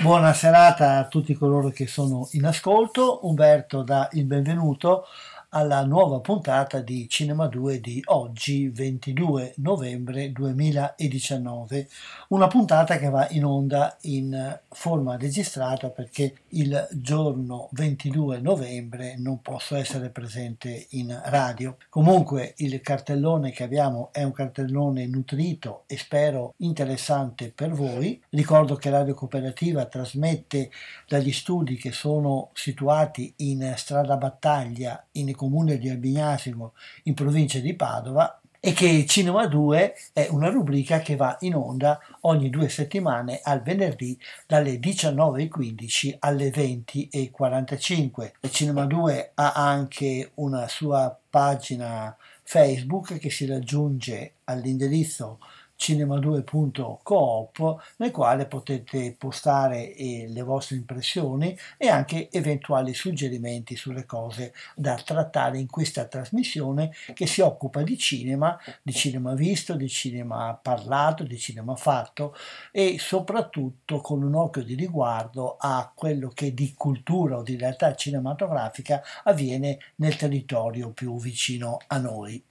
[0.00, 3.26] Buona serata a tutti coloro che sono in ascolto.
[3.26, 5.04] Umberto dà il benvenuto
[5.50, 11.88] alla nuova puntata di Cinema 2 di oggi 22 novembre 2019
[12.28, 19.40] una puntata che va in onda in forma registrata perché il giorno 22 novembre non
[19.40, 21.76] posso essere presente in radio.
[21.88, 28.22] Comunque il cartellone che abbiamo è un cartellone nutrito e spero interessante per voi.
[28.28, 30.70] Ricordo che Radio Cooperativa trasmette
[31.08, 37.72] dagli studi che sono situati in strada battaglia in comune di Albignasimo in provincia di
[37.72, 43.40] Padova e che Cinema 2 è una rubrica che va in onda ogni due settimane
[43.42, 48.32] al venerdì dalle 19.15 alle 20.45.
[48.50, 55.38] Cinema 2 ha anche una sua pagina Facebook che si raggiunge all'indirizzo
[55.80, 64.52] cinema2.coop nel quale potete postare eh, le vostre impressioni e anche eventuali suggerimenti sulle cose
[64.76, 70.58] da trattare in questa trasmissione che si occupa di cinema, di cinema visto, di cinema
[70.60, 72.36] parlato, di cinema fatto
[72.70, 77.94] e soprattutto con un occhio di riguardo a quello che di cultura o di realtà
[77.94, 82.49] cinematografica avviene nel territorio più vicino a noi.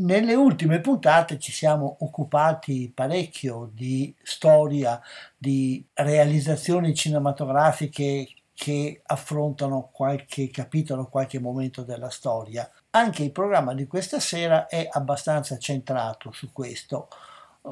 [0.00, 4.98] Nelle ultime puntate ci siamo occupati parecchio di storia,
[5.36, 12.66] di realizzazioni cinematografiche che affrontano qualche capitolo, qualche momento della storia.
[12.90, 17.08] Anche il programma di questa sera è abbastanza centrato su questo.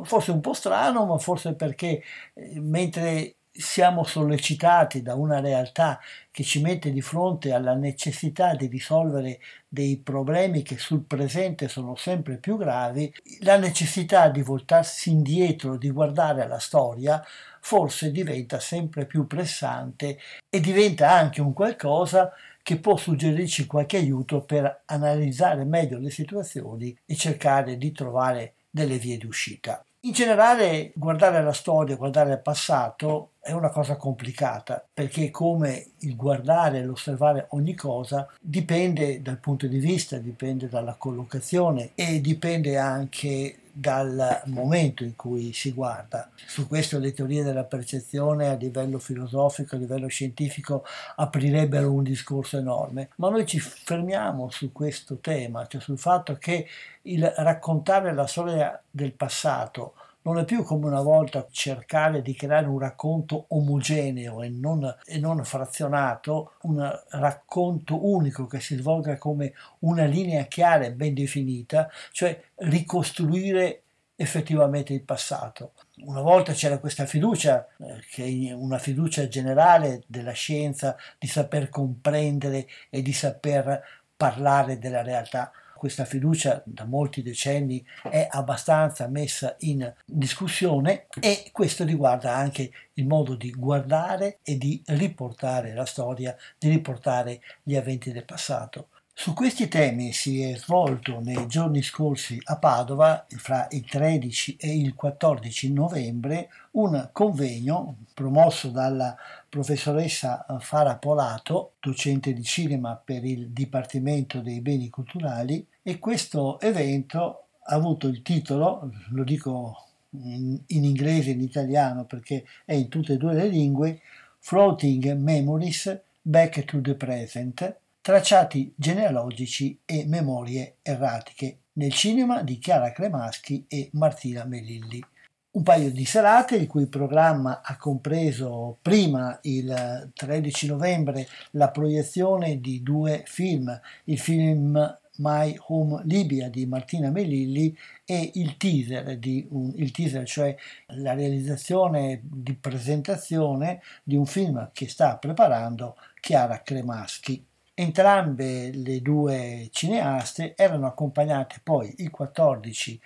[0.03, 2.03] Forse un po' strano, ma forse perché
[2.35, 5.99] eh, mentre siamo sollecitati da una realtà
[6.31, 11.97] che ci mette di fronte alla necessità di risolvere dei problemi che sul presente sono
[11.97, 17.21] sempre più gravi, la necessità di voltarsi indietro, di guardare alla storia,
[17.61, 24.43] forse diventa sempre più pressante e diventa anche un qualcosa che può suggerirci qualche aiuto
[24.43, 29.83] per analizzare meglio le situazioni e cercare di trovare delle vie di uscita.
[30.03, 36.15] In generale, guardare la storia, guardare il passato è una cosa complicata perché come il
[36.17, 42.77] guardare e l'osservare ogni cosa dipende dal punto di vista, dipende dalla collocazione e dipende
[42.77, 46.29] anche dal momento in cui si guarda.
[46.35, 50.85] Su questo le teorie della percezione a livello filosofico, a livello scientifico
[51.17, 56.67] aprirebbero un discorso enorme, ma noi ci fermiamo su questo tema, cioè sul fatto che
[57.03, 62.67] il raccontare la storia del passato non è più come una volta cercare di creare
[62.67, 69.53] un racconto omogeneo e non, e non frazionato, un racconto unico che si svolga come
[69.81, 73.83] una linea chiara e ben definita, cioè ricostruire
[74.21, 75.73] effettivamente il passato.
[75.99, 81.69] Una volta c'era questa fiducia, eh, che è una fiducia generale della scienza, di saper
[81.69, 83.81] comprendere e di saper
[84.17, 91.85] parlare della realtà questa fiducia da molti decenni è abbastanza messa in discussione e questo
[91.85, 98.13] riguarda anche il modo di guardare e di riportare la storia, di riportare gli eventi
[98.13, 98.89] del passato.
[99.21, 104.77] Su questi temi si è svolto nei giorni scorsi a Padova, fra il 13 e
[104.77, 109.17] il 14 novembre, un convegno promosso dalla
[109.49, 117.45] professoressa Fara Polato, docente di cinema per il Dipartimento dei Beni Culturali, e questo evento
[117.63, 122.89] ha avuto il titolo, lo dico in, in inglese e in italiano perché è in
[122.89, 124.01] tutte e due le lingue,
[124.39, 132.93] Floating Memories Back to the Present, tracciati genealogici e memorie erratiche nel cinema di Chiara
[132.93, 135.03] Cremaschi e Martina Melilli.
[135.51, 142.61] Un paio di serate il cui programma ha compreso prima il 13 novembre la proiezione
[142.61, 149.73] di due film, il film My Home Libya di Martina Melilli e il teaser, un,
[149.75, 150.55] il teaser cioè
[150.89, 157.43] la realizzazione di presentazione di un film che sta preparando Chiara Cremaschi.
[157.73, 163.01] Entrambe le due cineaste erano accompagnate poi il 14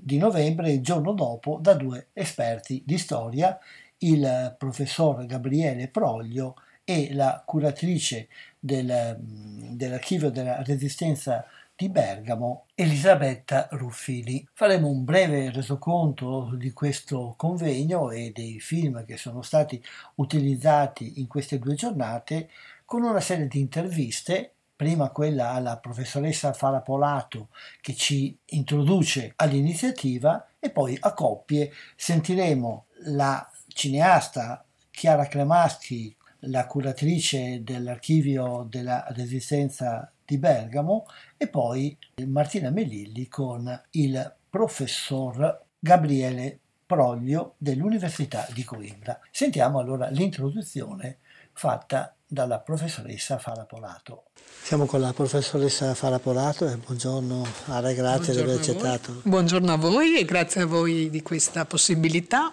[0.00, 3.58] di novembre, il giorno dopo, da due esperti di storia,
[3.98, 6.54] il professor Gabriele Proglio
[6.84, 8.28] e la curatrice
[8.58, 11.44] del, dell'archivio della resistenza
[11.76, 14.46] di Bergamo, Elisabetta Ruffini.
[14.52, 19.80] Faremo un breve resoconto di questo convegno e dei film che sono stati
[20.16, 22.48] utilizzati in queste due giornate
[22.84, 27.48] con una serie di interviste, prima quella alla professoressa Fara Polato
[27.80, 37.64] che ci introduce all'iniziativa e poi a coppie sentiremo la cineasta Chiara Cremaschi, la curatrice
[37.64, 48.46] dell'archivio della Resistenza di Bergamo e poi Martina Melilli con il professor Gabriele Proglio dell'Università
[48.54, 49.18] di Coimbra.
[49.32, 51.18] Sentiamo allora l'introduzione
[51.52, 54.24] fatta dalla professoressa Fara Polato.
[54.62, 59.22] Siamo con la professoressa Fara Polato e buongiorno Ara, grazie di aver accettato.
[59.24, 62.52] Buongiorno a voi e grazie a voi di questa possibilità.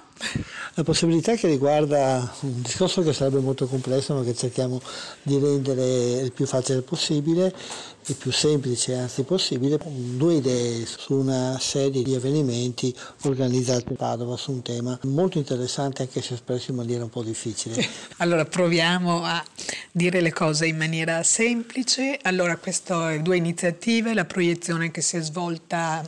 [0.76, 4.82] La possibilità che riguarda un discorso che sarebbe molto complesso ma che cerchiamo
[5.22, 7.54] di rendere il più facile possibile,
[8.08, 14.38] il più semplice anzi possibile, due idee su una serie di avvenimenti organizzati a Padova
[14.38, 17.86] su un tema molto interessante anche se espresso in maniera un po' difficile.
[18.18, 19.44] Allora proviamo a
[19.92, 22.20] dire le cose in maniera semplice.
[22.24, 26.06] Allora, queste due iniziative, la proiezione che si è svolta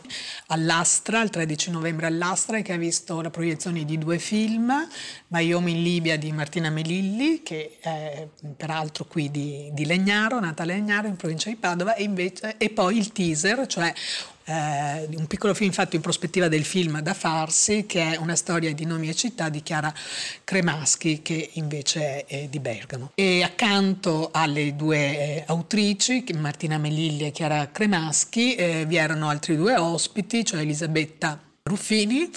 [0.48, 4.74] all'Astra, il 13 novembre all'Astra, e che ha visto la proiezione di due film,
[5.28, 10.66] Maiomi in Libia di Martina Melilli, che è peraltro qui di, di Legnaro, nata a
[10.66, 13.94] Legnaro in provincia di Padova, e, invece, e poi il teaser, cioè
[14.46, 18.74] eh, un piccolo film fatto in prospettiva del film da farsi, che è una storia
[18.74, 19.94] di nomi e città di Chiara
[20.44, 23.12] Cremaschi, che invece è, è di Bergamo.
[23.16, 29.56] E accanto alle due eh, autrici, Martina Melilli e Chiara Cremaschi, eh, vi erano altri
[29.58, 32.30] due ospiti, cioè Elisabetta Ruffini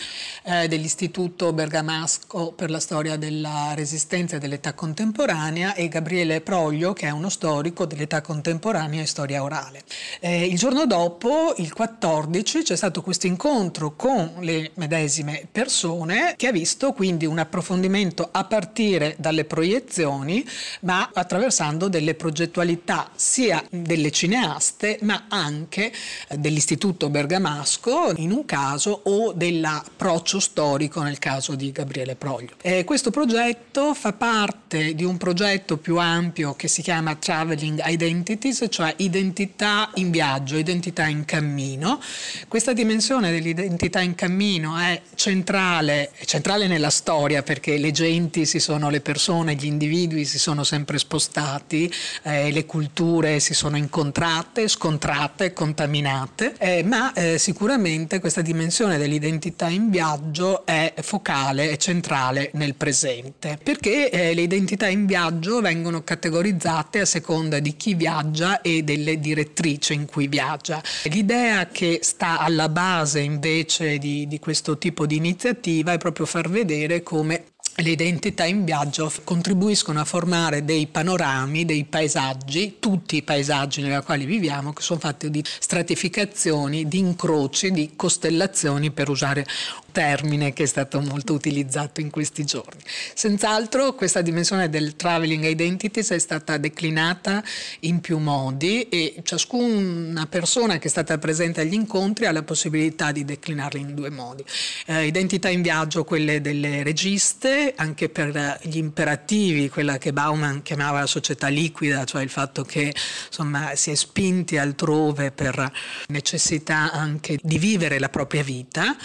[0.42, 7.06] eh, dell'Istituto Bergamasco per la storia della resistenza e dell'età contemporanea e Gabriele Proglio che
[7.06, 9.82] è uno storico dell'età contemporanea e storia orale.
[10.20, 16.48] Eh, il giorno dopo, il 14, c'è stato questo incontro con le medesime persone che
[16.48, 20.44] ha visto quindi un approfondimento a partire dalle proiezioni
[20.80, 25.92] ma attraversando delle progettualità sia delle cineaste ma anche
[26.36, 32.54] dell'Istituto Bergamasco in un caso o dell'approccio storico nel caso di Gabriele Proglio.
[32.62, 38.66] Eh, questo progetto fa parte di un progetto più ampio che si chiama Traveling Identities,
[38.70, 42.00] cioè identità in viaggio, identità in cammino.
[42.48, 48.58] Questa dimensione dell'identità in cammino è centrale, è centrale nella storia perché le genti si
[48.58, 51.92] sono, le persone, gli individui si sono sempre spostati,
[52.22, 59.09] eh, le culture si sono incontrate, scontrate, contaminate, eh, ma eh, sicuramente questa dimensione del
[59.10, 65.60] l'identità in viaggio è focale e centrale nel presente, perché eh, le identità in viaggio
[65.60, 70.82] vengono categorizzate a seconda di chi viaggia e delle direttrici in cui viaggia.
[71.04, 76.48] L'idea che sta alla base invece di, di questo tipo di iniziativa è proprio far
[76.48, 77.44] vedere come
[77.76, 84.02] le identità in viaggio contribuiscono a formare dei panorami, dei paesaggi, tutti i paesaggi nei
[84.02, 89.46] quali viviamo, che sono fatti di stratificazioni, di incroci, di costellazioni, per usare
[89.90, 92.80] termine che è stato molto utilizzato in questi giorni.
[93.14, 97.42] Senz'altro questa dimensione del traveling identities è stata declinata
[97.80, 103.12] in più modi e ciascuna persona che è stata presente agli incontri ha la possibilità
[103.12, 104.44] di declinarla in due modi.
[104.86, 111.00] Eh, identità in viaggio, quelle delle registe, anche per gli imperativi, quella che Bauman chiamava
[111.00, 112.94] la società liquida, cioè il fatto che
[113.26, 115.70] insomma, si è spinti altrove per
[116.08, 118.96] necessità anche di vivere la propria vita,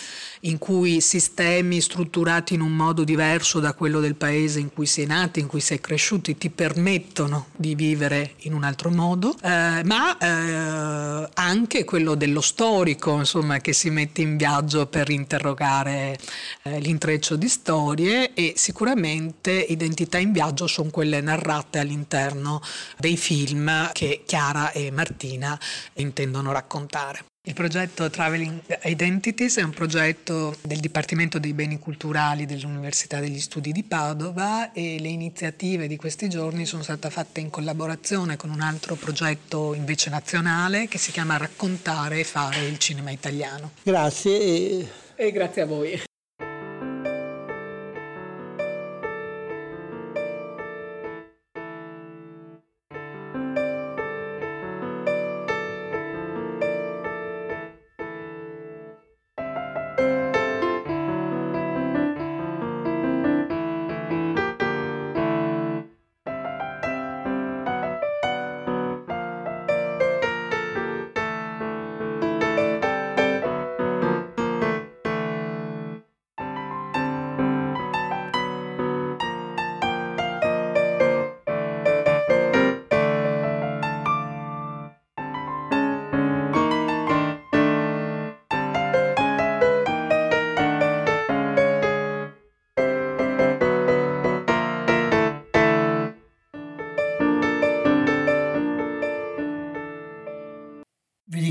[0.42, 5.02] in cui sistemi strutturati in un modo diverso da quello del paese in cui si
[5.02, 9.36] è nati, in cui si è cresciuti, ti permettono di vivere in un altro modo,
[9.42, 16.18] eh, ma eh, anche quello dello storico, insomma, che si mette in viaggio per interrogare
[16.64, 22.62] eh, l'intreccio di storie e sicuramente identità in viaggio sono quelle narrate all'interno
[22.98, 25.60] dei film che Chiara e Martina
[25.94, 27.35] intendono raccontare.
[27.48, 33.72] Il progetto Traveling Identities è un progetto del Dipartimento dei Beni Culturali dell'Università degli Studi
[33.72, 38.62] di Padova e le iniziative di questi giorni sono state fatte in collaborazione con un
[38.62, 43.74] altro progetto invece nazionale che si chiama Raccontare e fare il cinema italiano.
[43.84, 46.02] Grazie e, e grazie a voi.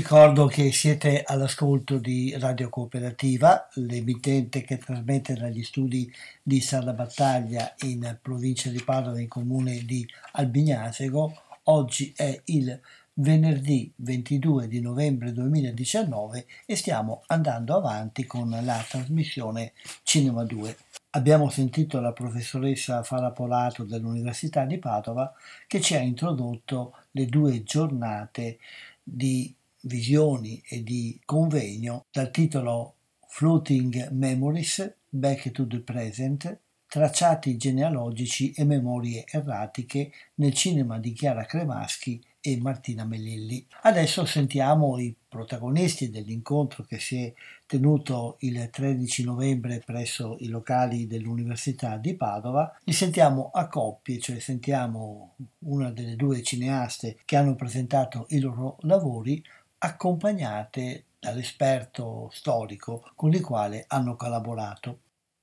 [0.05, 7.73] Ricordo che siete all'ascolto di Radio Cooperativa, l'emittente che trasmette dagli studi di Sala Battaglia
[7.85, 11.41] in provincia di Padova, in comune di Albignasego.
[11.63, 12.79] Oggi è il
[13.13, 20.77] venerdì 22 di novembre 2019 e stiamo andando avanti con la trasmissione Cinema 2.
[21.15, 25.33] Abbiamo sentito la professoressa Fara Polato dell'Università di Padova
[25.65, 28.59] che ci ha introdotto le due giornate
[29.01, 29.51] di
[29.85, 32.95] visioni e di convegno dal titolo
[33.27, 41.43] Floating Memories Back to the Present tracciati genealogici e memorie erratiche nel cinema di Chiara
[41.43, 43.65] Cremaschi e Martina Melilli.
[43.81, 47.33] Adesso sentiamo i protagonisti dell'incontro che si è
[47.65, 52.73] tenuto il 13 novembre presso i locali dell'Università di Padova.
[52.83, 58.77] Li sentiamo a coppie, cioè sentiamo una delle due cineaste che hanno presentato i loro
[58.81, 59.43] lavori
[59.85, 64.99] accompagnate dall'esperto storico con il quale hanno collaborato.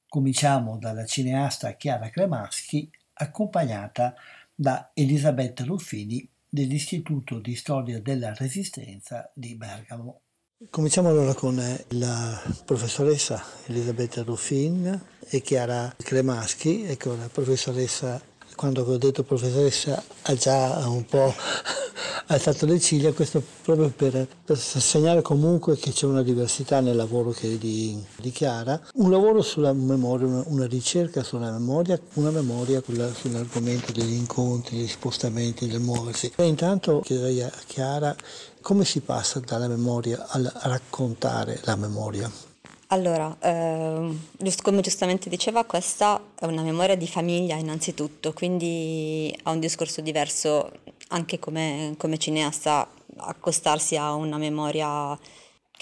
[0.08, 4.14] Cominciamo dalla cineasta Chiara Cremaschi accompagnata
[4.52, 10.20] da Elisabetta Ruffini dell'Istituto di Storia della Resistenza di Bergamo.
[10.70, 11.56] Cominciamo allora con
[11.88, 16.84] la professoressa Elisabetta Ruffin e Chiara Cremaschi.
[16.84, 18.20] Ecco, la professoressa,
[18.56, 21.32] quando ho detto professoressa, ha già un po'
[22.34, 27.30] alzato le ciglia, questo proprio per, per, segnare comunque che c'è una diversità nel lavoro
[27.30, 32.80] che di, di Chiara, un lavoro sulla memoria, una, una, ricerca sulla memoria, una memoria
[32.80, 36.32] quella sull'argomento degli incontri, degli spostamenti, del muoversi.
[36.36, 38.14] E intanto chiederei a Chiara
[38.60, 42.30] come si passa dalla memoria al raccontare la memoria.
[42.92, 44.16] Allora, eh,
[44.60, 50.70] come giustamente diceva, questa è una memoria di famiglia innanzitutto, quindi ha un discorso diverso
[51.12, 55.18] anche come, come cineasta accostarsi a una memoria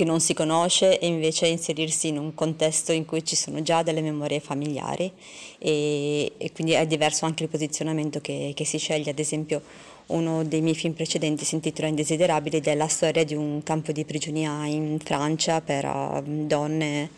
[0.01, 3.83] che non si conosce e invece inserirsi in un contesto in cui ci sono già
[3.83, 5.13] delle memorie familiari
[5.59, 9.11] e, e quindi è diverso anche il posizionamento che, che, si sceglie.
[9.11, 9.61] Ad esempio
[10.07, 13.93] uno dei miei film precedenti si intitola Indesiderabili ed è la storia di un campo
[13.93, 17.11] di prigionia in Francia per uh, donne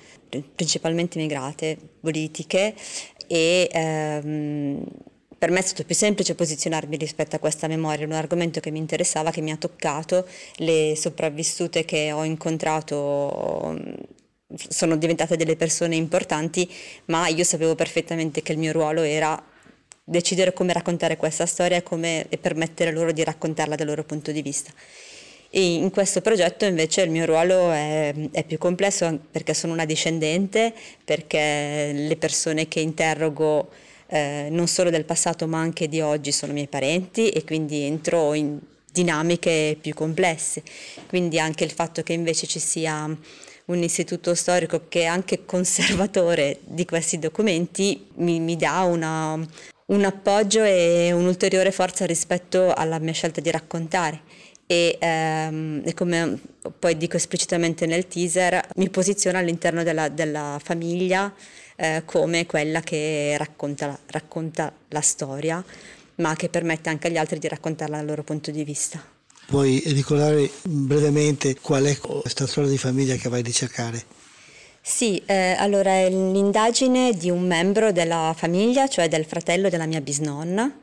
[0.55, 2.75] principalmente immigrate, politiche
[3.29, 4.85] e um,
[5.43, 8.79] per me è stato più semplice posizionarmi rispetto a questa memoria, un argomento che mi
[8.79, 10.25] interessava, che mi ha toccato,
[10.59, 13.75] le sopravvissute che ho incontrato
[14.69, 16.71] sono diventate delle persone importanti,
[17.07, 19.37] ma io sapevo perfettamente che il mio ruolo era
[20.05, 24.31] decidere come raccontare questa storia e, come, e permettere loro di raccontarla dal loro punto
[24.31, 24.71] di vista.
[25.51, 29.87] E in questo progetto invece il mio ruolo è, è, più complesso perché sono una
[29.87, 30.73] discendente,
[31.05, 33.82] perché le persone che interrogo
[34.13, 38.35] eh, non solo del passato ma anche di oggi sono miei parenti e quindi entro
[38.35, 38.59] in
[38.93, 40.63] dinamiche più complesse.
[41.09, 43.05] Quindi anche il fatto che invece ci sia
[43.65, 49.33] un istituto storico che è anche conservatore di questi documenti mi, mi dà una,
[49.87, 54.21] un appoggio e un'ulteriore forza rispetto alla mia scelta di raccontare.
[54.67, 56.39] E, ehm, e, come
[56.79, 61.33] poi dico esplicitamente nel teaser, mi posiziona all'interno della, della famiglia
[61.77, 65.65] eh, come quella che racconta, racconta la storia,
[66.17, 69.03] ma che permette anche agli altri di raccontarla dal loro punto di vista.
[69.47, 74.05] Puoi ricordare brevemente qual è questa storia di famiglia che vai a ricercare?
[74.81, 80.01] Sì, eh, allora è l'indagine di un membro della famiglia, cioè del fratello della mia
[80.01, 80.81] bisnonna,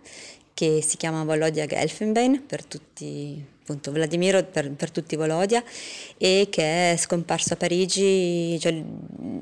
[0.54, 5.64] che si chiama Volodia Gelfenbein per tutti appunto Vladimiro per, per tutti Volodia
[6.18, 8.84] e che è scomparso a Parigi, cioè,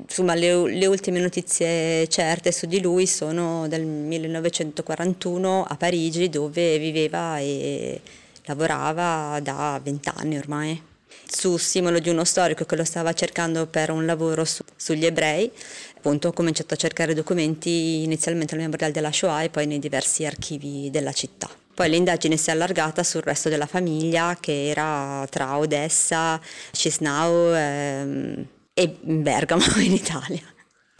[0.02, 6.78] insomma le, le, ultime notizie certe su di lui sono del 1941 a Parigi dove
[6.78, 8.00] viveva e
[8.44, 10.82] lavorava da vent'anni ormai
[11.30, 15.50] su stimolo di uno storico che lo stava cercando per un lavoro su, sugli ebrei,
[15.96, 20.24] appunto ho cominciato a cercare documenti inizialmente al Memorial della Shoah e poi nei diversi
[20.24, 21.48] archivi della città.
[21.78, 26.40] Poi l'indagine si è allargata sul resto della famiglia che era tra Odessa,
[26.72, 30.42] Cisnau ehm, e Bergamo in Italia.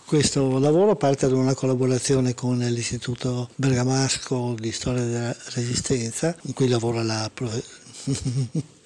[0.07, 6.69] Questo lavoro parte da una collaborazione con l'Istituto Bergamasco di Storia della Resistenza, in cui
[6.69, 7.29] lavora la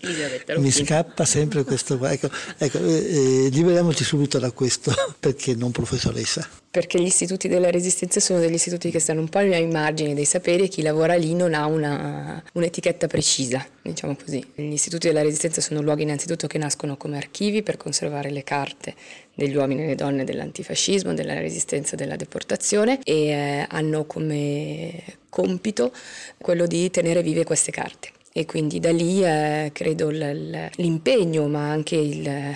[0.59, 2.11] mi scappa sempre questo qua.
[2.11, 2.29] Ecco,
[2.59, 6.49] ecco eh, eh, liberiamoci subito da questo, perché non professoressa?
[6.73, 10.25] Perché gli istituti della resistenza sono degli istituti che stanno un po' ai margini dei
[10.25, 14.45] saperi e chi lavora lì non ha una, un'etichetta precisa, diciamo così.
[14.55, 18.95] Gli istituti della resistenza sono luoghi innanzitutto che nascono come archivi per conservare le carte
[19.35, 25.93] degli uomini e delle donne dell'antifascismo, della resistenza, della deportazione e eh, hanno come compito
[26.39, 31.97] quello di tenere vive queste carte e quindi da lì eh, credo l'impegno ma anche
[31.97, 32.55] il, eh,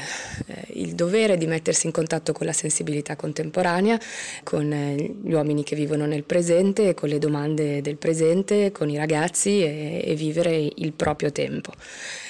[0.72, 4.00] il, dovere di mettersi in contatto con la sensibilità contemporanea,
[4.42, 8.96] con eh, gli uomini che vivono nel presente, con le domande del presente, con i
[8.96, 11.72] ragazzi e, e vivere il proprio tempo.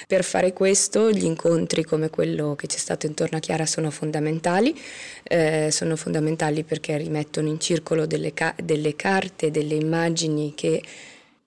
[0.07, 4.77] Per fare questo gli incontri come quello che c'è stato intorno a Chiara sono fondamentali,
[5.23, 10.81] eh, sono fondamentali perché rimettono in circolo delle, ca- delle carte, delle immagini che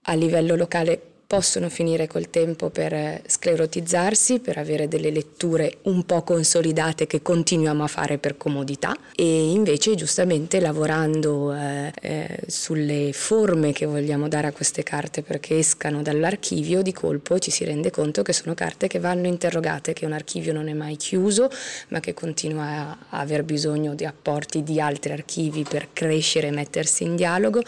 [0.04, 6.04] a livello locale possono finire col tempo per eh, sclerotizzarsi, per avere delle letture un
[6.04, 8.96] po' consolidate che continuiamo a fare per comodità.
[9.14, 15.56] E invece giustamente lavorando eh, eh, sulle forme che vogliamo dare a queste carte perché
[15.58, 20.06] escano dall'archivio di colpo ci si rende conto che sono carte che vanno interrogate, che
[20.06, 21.48] un archivio non è mai chiuso
[21.90, 27.04] ma che continua a, aver bisogno di apporti di altri archivi per crescere e mettersi
[27.04, 27.62] in dialogo.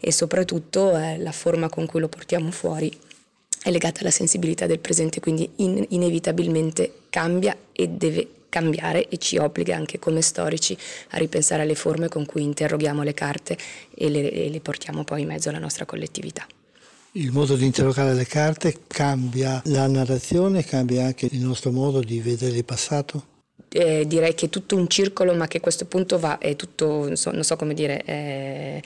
[0.00, 3.04] E soprattutto eh, la forma con cui lo portiamo fuori
[3.66, 9.38] è legata alla sensibilità del presente, quindi in, inevitabilmente cambia e deve cambiare e ci
[9.38, 10.78] obbliga anche come storici
[11.10, 13.58] a ripensare alle forme con cui interroghiamo le carte
[13.92, 16.46] e le, e le portiamo poi in mezzo alla nostra collettività.
[17.12, 22.20] Il modo di interrogare le carte cambia la narrazione, cambia anche il nostro modo di
[22.20, 23.34] vedere il passato?
[23.68, 27.06] Eh, direi che è tutto un circolo, ma che a questo punto va, è tutto,
[27.06, 28.80] non so, non so come dire, è,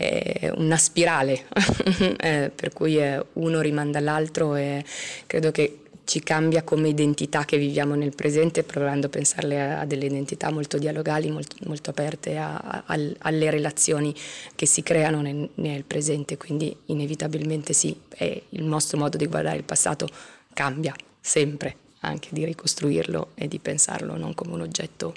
[0.00, 1.44] è una spirale,
[2.18, 4.82] eh, per cui eh, uno rimanda all'altro e
[5.26, 10.06] credo che ci cambia come identità che viviamo nel presente, provando a pensarle a, delle
[10.06, 14.14] identità molto dialogali, molto, molto aperte a, a, alle relazioni
[14.56, 19.64] che si creano nel, nel, presente, quindi inevitabilmente sì, il nostro modo di guardare il
[19.64, 20.08] passato
[20.54, 25.14] cambia sempre, anche di ricostruirlo e di pensarlo non come un oggetto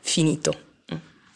[0.00, 0.71] finito.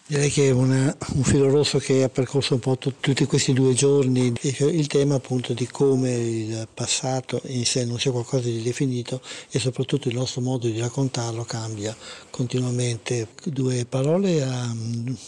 [0.09, 3.53] Direi che è una, un filo rosso che ha percorso un po' t- tutti questi
[3.53, 8.63] due giorni, il tema appunto di come il passato in sé non sia qualcosa di
[8.63, 11.97] definito e soprattutto il nostro modo di raccontarlo cambia
[12.31, 13.27] continuamente.
[13.47, 14.73] Due parole a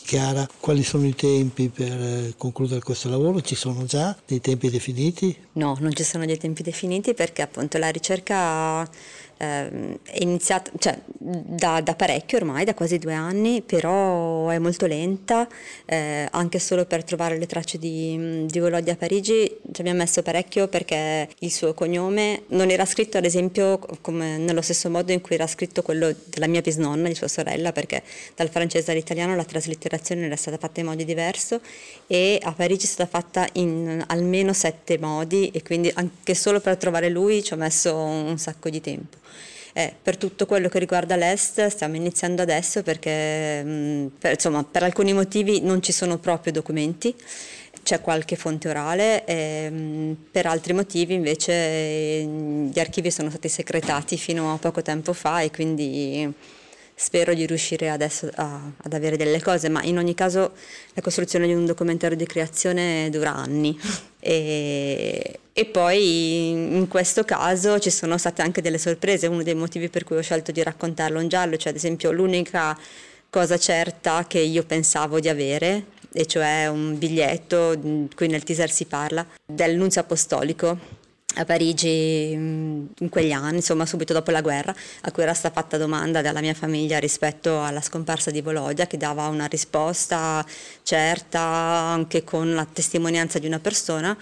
[0.04, 3.40] Chiara, quali sono i tempi per concludere questo lavoro?
[3.40, 5.36] Ci sono già dei tempi definiti?
[5.54, 8.88] No, non ci sono dei tempi definiti perché appunto la ricerca
[9.38, 14.86] eh, è iniziata cioè, da, da, parecchio ormai, da quasi due anni, però è molto
[14.86, 15.48] lenta,
[15.86, 20.22] eh, anche solo per trovare le tracce di, di Volodya a Parigi ci abbiamo messo
[20.22, 25.20] parecchio perché il suo cognome non era scritto ad esempio come nello stesso modo in
[25.20, 28.02] cui era scritto quello della mia bisnonna, di sua sorella, perché
[28.34, 31.60] dal francese all'italiano la traslitterazione era stata fatta in modo diverso
[32.06, 36.76] e a Parigi è stata fatta in almeno sette modi e quindi anche solo per
[36.76, 39.27] trovare lui ci ho messo un sacco di tempo.
[39.78, 44.64] Eh, per tutto quello che riguarda l'Est stiamo iniziando adesso perché mh, mm, per, insomma,
[44.64, 47.14] per alcuni motivi non ci sono proprio documenti
[47.84, 54.16] c'è qualche fonte orale, ehm, per altri motivi invece ehm, gli archivi sono stati secretati
[54.16, 56.28] fino a poco tempo fa e quindi
[56.92, 60.54] spero di riuscire adesso a, ad avere delle cose, ma in ogni caso
[60.94, 63.78] la costruzione di un documentario di creazione dura anni.
[64.20, 69.88] E, e, poi in questo caso ci sono state anche delle sorprese, uno dei motivi
[69.88, 72.78] per cui ho scelto di raccontarlo in giallo, cioè ad esempio l'unica
[73.28, 77.76] cosa certa che io pensavo di avere, e cioè un biglietto,
[78.14, 80.78] qui nel teaser si parla, del nunzio apostolico
[81.34, 85.60] a Parigi mm, in quegli anni, insomma subito dopo la guerra, a cui era stata
[85.60, 90.46] fatta domanda dalla mia famiglia rispetto alla scomparsa di Volodya, che dava una risposta
[90.84, 94.16] certa anche con la testimonianza di una persona,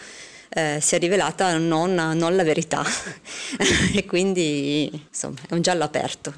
[0.56, 2.82] eh, si è rivelata non, non la verità
[3.94, 6.32] e quindi insomma è un giallo aperto.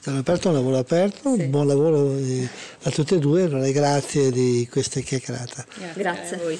[0.00, 1.44] Giallo aperto, un lavoro aperto, sì.
[1.46, 2.16] buon lavoro
[2.82, 5.66] a tutte e due, allora grazie di questa chiacchierata.
[5.74, 6.36] Grazie, grazie.
[6.36, 6.58] a voi.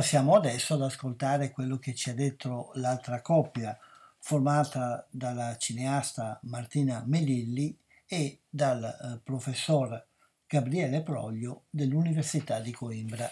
[0.00, 3.78] Passiamo adesso ad ascoltare quello che ci ha detto l'altra coppia,
[4.18, 10.02] formata dalla cineasta Martina Melilli e dal eh, professor
[10.46, 13.30] Gabriele Proglio dell'Università di Coimbra.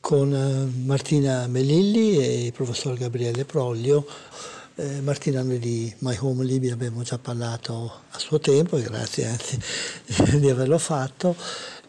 [0.00, 4.04] Con eh, Martina Melilli e il professor Gabriele Proglio
[4.74, 9.26] eh, Martina, noi di My Home Libia abbiamo già parlato a suo tempo e grazie
[9.26, 9.60] anzi
[10.40, 11.36] di averlo fatto.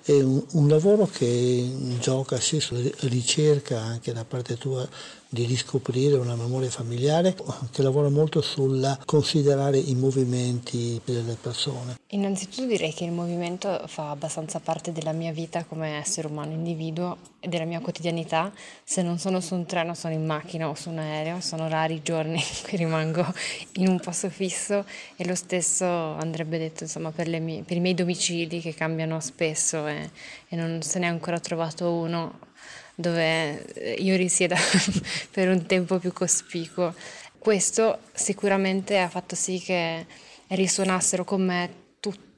[0.05, 4.87] È un, un lavoro che gioca sì sulla ricerca anche da parte tua
[5.33, 7.35] di riscoprire una memoria familiare
[7.71, 11.95] che lavora molto sul considerare i movimenti delle persone.
[12.09, 17.17] Innanzitutto direi che il movimento fa abbastanza parte della mia vita come essere umano, individuo
[17.39, 18.53] e della mia quotidianità.
[18.83, 21.95] Se non sono su un treno, sono in macchina o su un aereo, sono rari
[21.95, 23.25] i giorni in cui rimango
[23.77, 27.95] in un posto fisso e lo stesso andrebbe detto insomma, per, mie, per i miei
[27.95, 30.11] domicili che cambiano spesso e,
[30.47, 32.51] e non se ne è ancora trovato uno
[32.95, 34.55] dove eh, io risiedo
[35.31, 36.93] per un tempo più cospicuo.
[37.37, 40.05] Questo sicuramente ha fatto sì che
[40.47, 41.82] risuonassero con me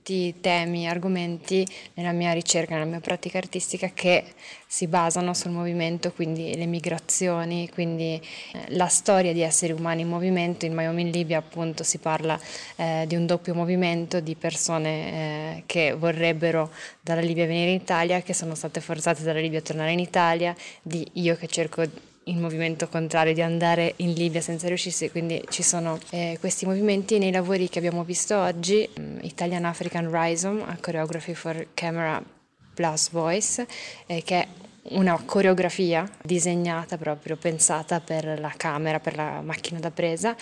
[0.06, 4.24] tutti temi, argomenti nella mia ricerca, nella mia pratica artistica che
[4.68, 10.08] si basano sul movimento, quindi le migrazioni, quindi eh, la storia di esseri umani in
[10.08, 10.68] movimento.
[10.68, 12.40] In Miami in Libia appunto si parla
[12.76, 16.70] eh, di un doppio movimento di persone eh, che vorrebbero
[17.02, 20.56] dalla Libia venire in Italia, che sono state forzate dalla Libia a tornare in Italia,
[20.84, 21.84] di io che cerco
[22.26, 27.20] il movimento contrario di andare in Libia senza riuscirsi, quindi ci sono eh, questi movimenti
[27.20, 32.24] nei lavori che abbiamo visto oggi, um, Italian African Rhizome, a Choreography for Camera
[32.74, 33.66] Plus Voice,
[34.08, 34.48] eh, che è
[34.88, 40.36] una coreografia disegnata proprio, pensata per la camera, per la macchina da presa.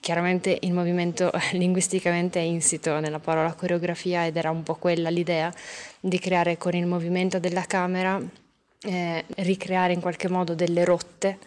[0.00, 5.52] Chiaramente il movimento linguisticamente è insito nella parola coreografia ed era un po' quella l'idea
[6.00, 8.20] di creare con il movimento della camera
[8.82, 11.38] eh, ricreare in qualche modo delle rotte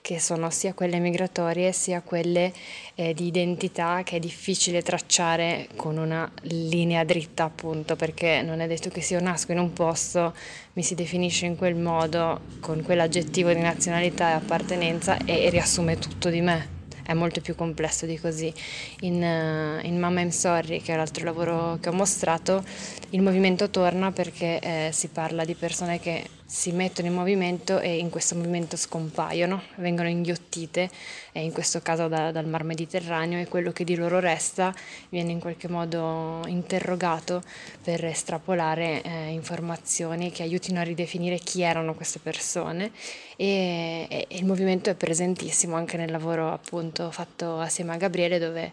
[0.00, 2.52] che sono sia quelle migratorie sia quelle
[2.94, 8.66] eh, di identità che è difficile tracciare con una linea dritta appunto perché non è
[8.66, 10.34] detto che se io nasco in un posto
[10.74, 15.98] mi si definisce in quel modo con quell'aggettivo di nazionalità e appartenenza e, e riassume
[15.98, 18.52] tutto di me è molto più complesso di così.
[19.00, 22.64] In, uh, in Mamma I'm Sorry, che è l'altro lavoro che ho mostrato,
[23.10, 27.98] il movimento torna perché eh, si parla di persone che si mettono in movimento e
[27.98, 30.88] in questo movimento scompaiono, vengono inghiottite,
[31.32, 34.72] in questo caso da, dal mar Mediterraneo, e quello che di loro resta
[35.08, 37.42] viene in qualche modo interrogato
[37.82, 42.92] per estrapolare eh, informazioni che aiutino a ridefinire chi erano queste persone
[43.36, 48.38] e, e, e il movimento è presentissimo anche nel lavoro appunto fatto assieme a Gabriele
[48.38, 48.72] dove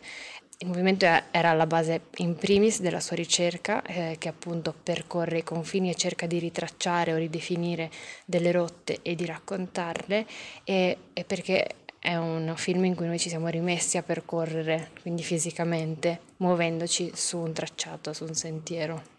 [0.61, 5.43] il movimento era alla base in primis della sua ricerca, eh, che appunto percorre i
[5.43, 7.89] confini e cerca di ritracciare o ridefinire
[8.25, 10.25] delle rotte e di raccontarle,
[10.63, 15.23] e, e perché è un film in cui noi ci siamo rimessi a percorrere, quindi
[15.23, 19.10] fisicamente, muovendoci su un tracciato, su un sentiero.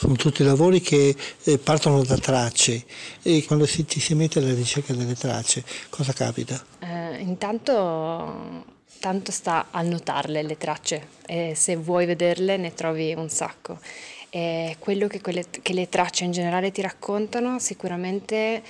[0.00, 2.86] Sono tutti lavori che eh, partono da tracce
[3.20, 6.58] e quando si, ci si mette alla ricerca delle tracce, cosa capita?
[6.78, 8.64] Eh, intanto
[8.98, 13.78] tanto sta a notarle le tracce e se vuoi vederle ne trovi un sacco.
[14.30, 18.62] E quello che, quelle, che le tracce in generale ti raccontano sicuramente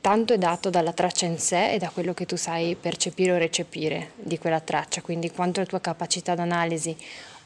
[0.00, 3.38] tanto è dato dalla traccia in sé e da quello che tu sai percepire o
[3.38, 6.96] recepire di quella traccia, quindi quanto la tua capacità d'analisi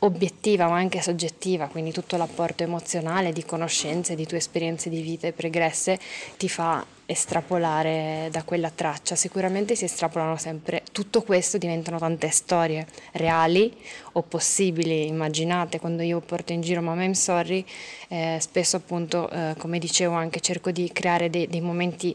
[0.01, 5.31] obiettiva ma anche soggettiva, quindi tutto l'apporto emozionale di conoscenze, di tue esperienze di vita
[5.33, 5.99] pregresse
[6.37, 9.17] ti fa estrapolare da quella traccia.
[9.17, 13.77] Sicuramente si estrapolano sempre, tutto questo diventano tante storie reali
[14.13, 15.81] o possibili, immaginate.
[15.81, 17.65] Quando io porto in giro Mama I'm Sorry,
[18.09, 22.15] eh, spesso appunto, eh, come dicevo, anche cerco di creare dei, dei momenti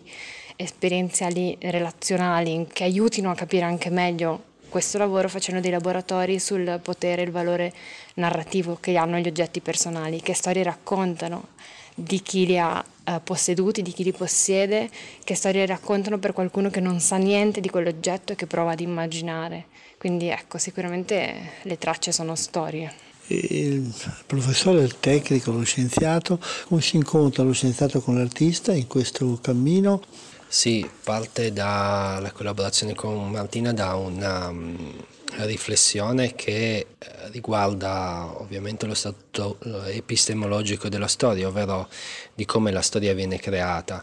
[0.56, 7.22] esperienziali, relazionali che aiutino a capire anche meglio questo lavoro facendo dei laboratori sul potere
[7.22, 7.74] e il valore
[8.16, 11.54] narrativo che hanno gli oggetti personali, che storie raccontano
[11.96, 14.90] di chi li ha eh, posseduti, di chi li possiede,
[15.24, 18.82] che storie raccontano per qualcuno che non sa niente di quell'oggetto e che prova ad
[18.82, 19.68] immaginare.
[19.98, 22.94] Quindi ecco, sicuramente le tracce sono storie.
[23.28, 23.92] Il
[24.28, 30.02] professore, il tecnico, lo scienziato, come si incontra lo scienziato con l'artista in questo cammino?
[30.56, 35.06] Sì, parte dalla collaborazione con Martina da una um,
[35.40, 36.88] riflessione che eh,
[37.32, 41.90] riguarda ovviamente lo stato epistemologico della storia, ovvero
[42.34, 44.02] di come la storia viene creata.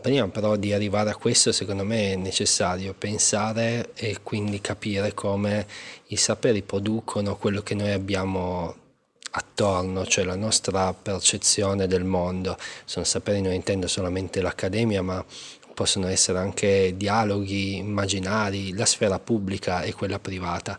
[0.00, 5.66] Prima però di arrivare a questo, secondo me è necessario pensare e quindi capire come
[6.06, 8.76] i saperi producono quello che noi abbiamo
[9.32, 12.56] attorno, cioè la nostra percezione del mondo.
[12.84, 15.24] Sono saperi non intendo solamente l'accademia, ma
[15.82, 20.78] possono essere anche dialoghi immaginari, la sfera pubblica e quella privata.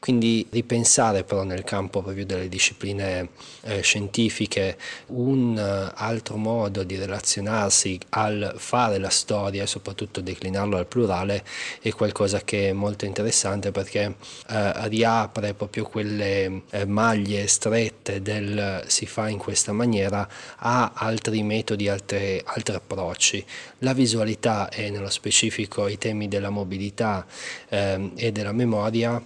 [0.00, 3.28] Quindi ripensare però nel campo proprio delle discipline
[3.64, 10.78] eh, scientifiche un uh, altro modo di relazionarsi al fare la storia e soprattutto declinarlo
[10.78, 11.44] al plurale
[11.82, 14.14] è qualcosa che è molto interessante perché
[14.48, 21.42] eh, riapre proprio quelle eh, maglie strette del si fa in questa maniera a altri
[21.42, 23.44] metodi, altre, altri approcci.
[23.80, 27.26] La visualità e nello specifico i temi della mobilità
[27.68, 29.22] ehm, e della memoria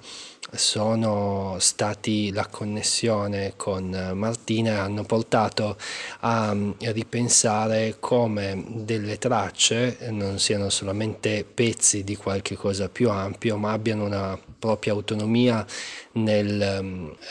[0.53, 5.77] sono stati la connessione con Martina e hanno portato
[6.21, 13.73] a ripensare come delle tracce non siano solamente pezzi di qualche cosa più ampio, ma
[13.73, 15.67] abbiano una propria autonomia
[16.13, 16.63] nel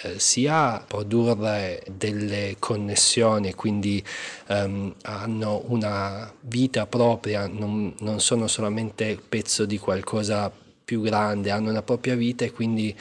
[0.04, 4.04] eh, sia produrre delle connessioni, quindi
[4.48, 10.52] ehm, hanno una vita propria, non, non sono solamente pezzo di qualcosa
[10.94, 12.96] più grande, hanno una propria vita e quindi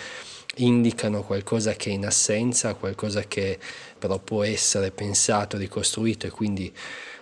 [0.57, 3.59] indicano qualcosa che è in assenza, qualcosa che
[3.99, 6.73] però può essere pensato, ricostruito e quindi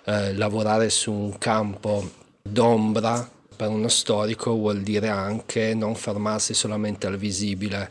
[0.05, 2.09] eh, lavorare su un campo
[2.41, 7.91] d'ombra per uno storico vuol dire anche non fermarsi solamente al visibile,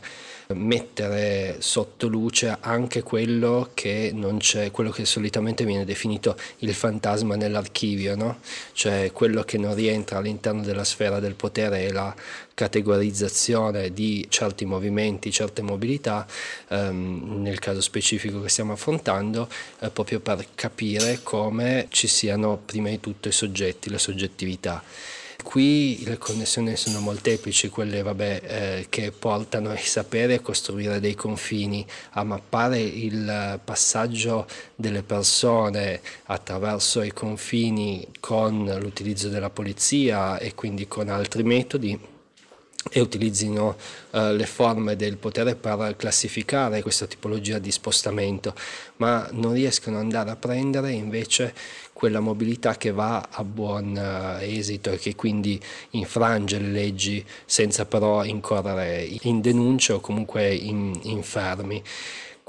[0.54, 7.36] mettere sotto luce anche quello che non c'è, quello che solitamente viene definito il fantasma
[7.36, 8.38] nell'archivio, no?
[8.72, 12.14] cioè quello che non rientra all'interno della sfera del potere e la
[12.54, 16.26] categorizzazione di certi movimenti, certe mobilità,
[16.68, 19.48] ehm, nel caso specifico che stiamo affrontando,
[19.80, 24.82] eh, proprio per capire come ci siano prima di tutto i soggetti, le soggettività.
[25.42, 31.14] Qui le connessioni sono molteplici, quelle vabbè, eh, che portano a sapere a costruire dei
[31.14, 40.54] confini, a mappare il passaggio delle persone attraverso i confini con l'utilizzo della polizia e
[40.54, 41.98] quindi con altri metodi
[42.88, 43.76] e utilizzino
[44.10, 48.54] uh, le forme del potere per classificare questa tipologia di spostamento,
[48.96, 51.54] ma non riescono ad andare a prendere invece
[52.00, 55.60] quella mobilità che va a buon uh, esito e che quindi
[55.90, 61.82] infrange le leggi senza però incorrere in denuncia o comunque in, in fermi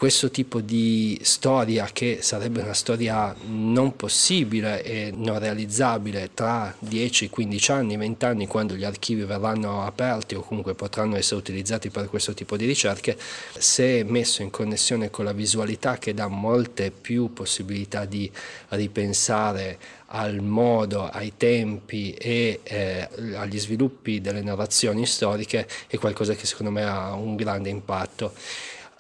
[0.02, 7.30] questo tipo di storia che sarebbe una storia non possibile e non realizzabile tra 10,
[7.30, 12.10] 15 anni, 20 anni quando gli archivi verranno aperti o comunque potranno essere utilizzati per
[12.10, 13.16] questo tipo di ricerche,
[13.56, 18.28] se messo in connessione con la visualità che dà molte più possibilità di
[18.70, 19.78] ripensare
[20.14, 26.72] al modo, ai tempi e eh, agli sviluppi delle narrazioni storiche è qualcosa che secondo
[26.72, 28.34] me ha un grande impatto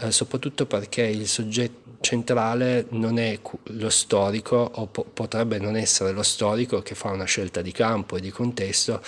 [0.01, 6.11] eh, soprattutto perché il soggetto centrale non è lo storico o po- potrebbe non essere
[6.11, 9.01] lo storico che fa una scelta di campo e di contesto,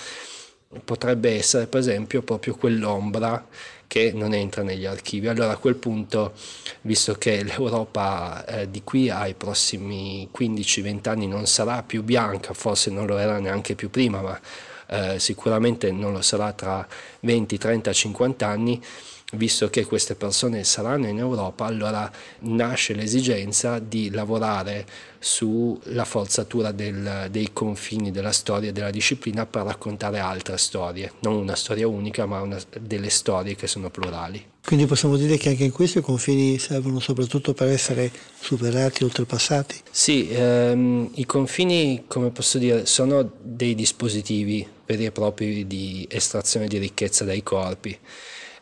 [0.84, 3.46] potrebbe essere per esempio proprio quell'ombra
[3.86, 5.28] che non entra negli archivi.
[5.28, 6.32] Allora a quel punto,
[6.82, 12.90] visto che l'Europa eh, di qui ai prossimi 15-20 anni non sarà più bianca, forse
[12.90, 14.40] non lo era neanche più prima, ma
[14.88, 16.86] eh, sicuramente non lo sarà tra
[17.20, 18.82] 20, 30, 50 anni,
[19.34, 24.86] visto che queste persone saranno in Europa, allora nasce l'esigenza di lavorare
[25.18, 31.34] sulla forzatura del, dei confini della storia e della disciplina per raccontare altre storie, non
[31.34, 34.52] una storia unica, ma una, delle storie che sono plurali.
[34.64, 39.80] Quindi possiamo dire che anche in questo i confini servono soprattutto per essere superati, oltrepassati?
[39.90, 46.66] Sì, ehm, i confini, come posso dire, sono dei dispositivi veri e propri di estrazione
[46.66, 47.98] di ricchezza dai corpi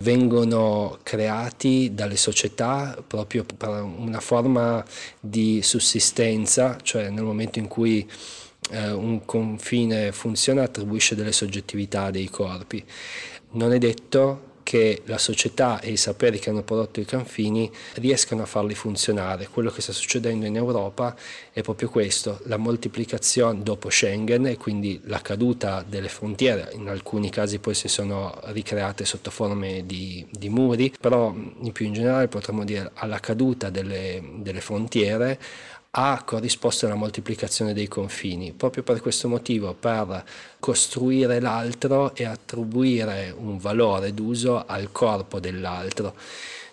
[0.02, 4.84] vengono creati dalle società proprio per una forma
[5.18, 8.06] di sussistenza, cioè nel momento in cui
[8.70, 12.84] eh, un confine funziona attribuisce delle soggettività dei corpi.
[13.52, 18.42] Non è detto che la società e i saperi che hanno prodotto i confini riescano
[18.42, 19.48] a farli funzionare.
[19.48, 21.14] Quello che sta succedendo in Europa
[21.52, 27.30] è proprio questo, la moltiplicazione dopo Schengen e quindi la caduta delle frontiere, in alcuni
[27.30, 32.28] casi poi si sono ricreate sotto forme di, di muri, però in più in generale
[32.28, 35.38] potremmo dire alla caduta delle, delle frontiere
[35.94, 40.24] ha corrisposto alla moltiplicazione dei confini, proprio per questo motivo, per
[40.58, 46.14] costruire l'altro e attribuire un valore d'uso al corpo dell'altro.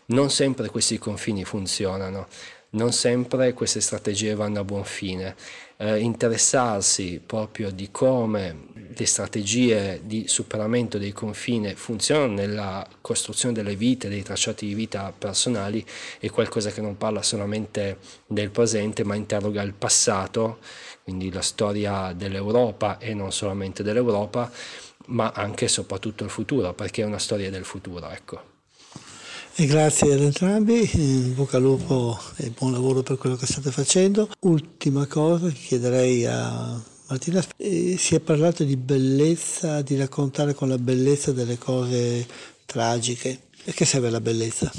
[0.07, 2.27] Non sempre questi confini funzionano.
[2.71, 5.35] non sempre queste strategie vanno a buon fine.
[5.77, 13.75] Eh, interessarsi proprio di come le strategie di superamento dei confini funzionano nella costruzione delle
[13.75, 15.85] vite, dei tracciati di vita personali,
[16.19, 20.59] è qualcosa che non parla solamente del presente, ma interroga il passato,
[21.03, 24.51] quindi la storia dell'Europa e non solamente dell'Europa,
[25.07, 28.09] ma anche e soprattutto il futuro, perché è una storia del futuro.
[28.09, 28.57] Ecco.
[29.55, 33.71] E grazie ad entrambi, in bocca al lupo e buon lavoro per quello che state
[33.71, 34.29] facendo.
[34.41, 40.77] Ultima cosa, chiederei a Martina, eh, si è parlato di bellezza, di raccontare con la
[40.77, 42.25] bellezza delle cose
[42.65, 43.47] tragiche.
[43.63, 44.71] Perché serve la bellezza?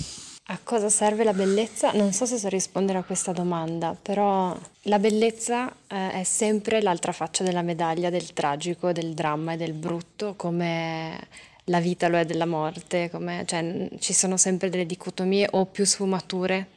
[0.44, 1.90] A cosa serve la bellezza?
[1.90, 7.10] Non so se so rispondere a questa domanda, però la bellezza eh, è sempre l'altra
[7.10, 11.18] faccia della medaglia del tragico, del dramma e del brutto, come
[11.64, 15.84] la vita lo è della morte, come, cioè, ci sono sempre delle dicotomie o più
[15.84, 16.68] sfumature.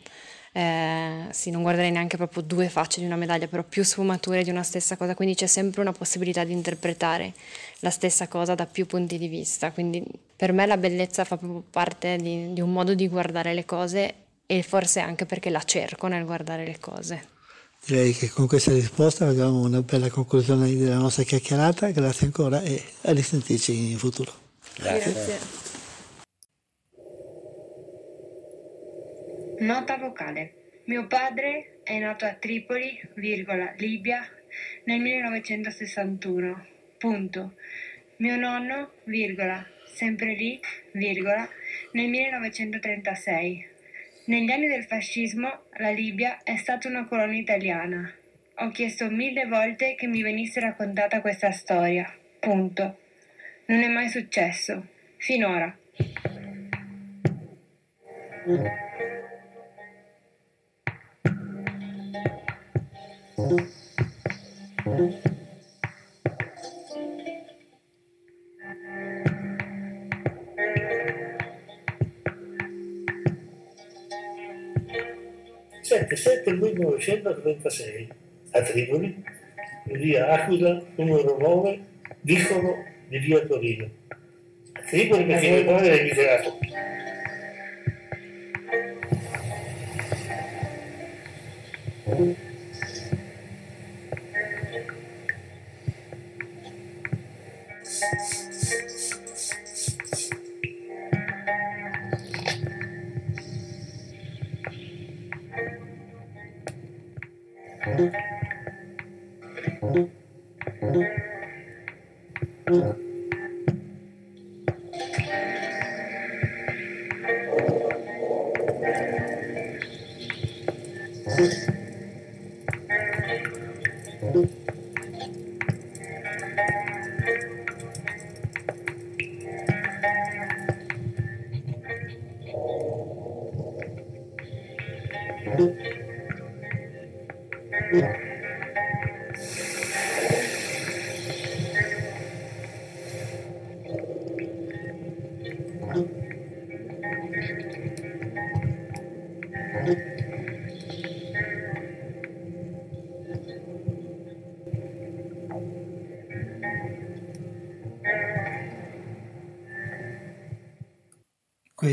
[0.55, 4.51] Eh, sì, non guarderei neanche proprio due facce di una medaglia, però più sfumature di
[4.51, 7.33] una stessa cosa, quindi c'è sempre una possibilità di interpretare
[7.79, 9.71] la stessa cosa da più punti di vista.
[9.71, 10.03] Quindi
[10.35, 14.13] per me la bellezza fa proprio parte di, di un modo di guardare le cose
[14.45, 17.31] e forse anche perché la cerco nel guardare le cose.
[17.85, 21.89] Direi che con questa risposta abbiamo una bella conclusione della nostra chiacchierata.
[21.89, 24.31] Grazie ancora e a risentirci in futuro.
[24.75, 25.11] Grazie.
[25.11, 25.62] Grazie.
[29.59, 30.53] Nota vocale.
[30.85, 34.27] Mio padre è nato a Tripoli, virgola, Libia,
[34.85, 36.65] nel 1961.
[36.97, 37.53] Punto.
[38.17, 40.59] Mio nonno, virgola, sempre lì,
[40.91, 41.47] virgola,
[41.91, 43.67] nel 1936.
[44.25, 48.11] Negli anni del fascismo la Libia è stata una colonia italiana.
[48.55, 52.11] Ho chiesto mille volte che mi venisse raccontata questa storia.
[52.39, 52.97] Punto.
[53.65, 54.85] Non è mai successo.
[55.17, 55.77] Finora.
[75.81, 78.07] Sette, 7 1936
[78.51, 79.23] a Tripoli,
[79.85, 81.85] via Aquila numero 9,
[82.21, 82.75] vicolo
[83.07, 83.89] di via Torino.
[84.87, 86.03] Tripoli perché mio padre è
[92.13, 92.37] Thank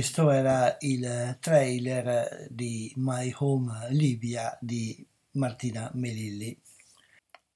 [0.00, 6.58] Questo era il trailer di My Home Libia di Martina Melilli.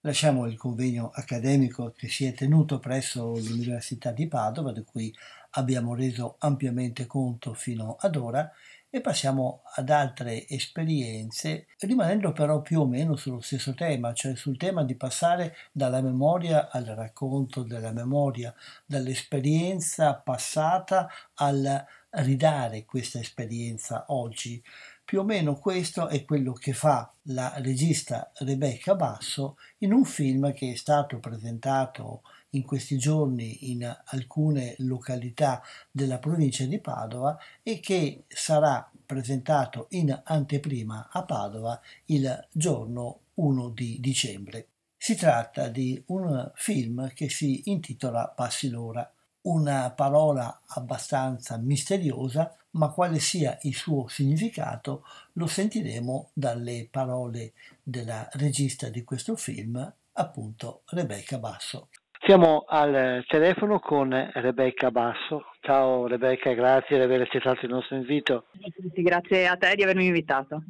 [0.00, 5.10] Lasciamo il convegno accademico che si è tenuto presso l'Università di Padova, di cui
[5.52, 8.52] abbiamo reso ampiamente conto fino ad ora,
[8.90, 14.56] e passiamo ad altre esperienze, rimanendo però più o meno sullo stesso tema, cioè sul
[14.56, 18.54] tema di passare dalla memoria al racconto della memoria,
[18.86, 21.84] dall'esperienza passata al
[22.16, 24.62] ridare questa esperienza oggi.
[25.04, 30.52] Più o meno questo è quello che fa la regista Rebecca Basso in un film
[30.52, 37.80] che è stato presentato in questi giorni in alcune località della provincia di Padova e
[37.80, 44.68] che sarà presentato in anteprima a Padova il giorno 1 di dicembre.
[44.96, 49.13] Si tratta di un film che si intitola Passi l'ora
[49.44, 58.28] una parola abbastanza misteriosa, ma quale sia il suo significato lo sentiremo dalle parole della
[58.32, 61.88] regista di questo film, appunto Rebecca Basso.
[62.26, 68.48] Siamo al telefono con Rebecca Basso, Ciao Rebecca, grazie di aver accettato il nostro invito.
[68.94, 70.62] Grazie a te di avermi invitato.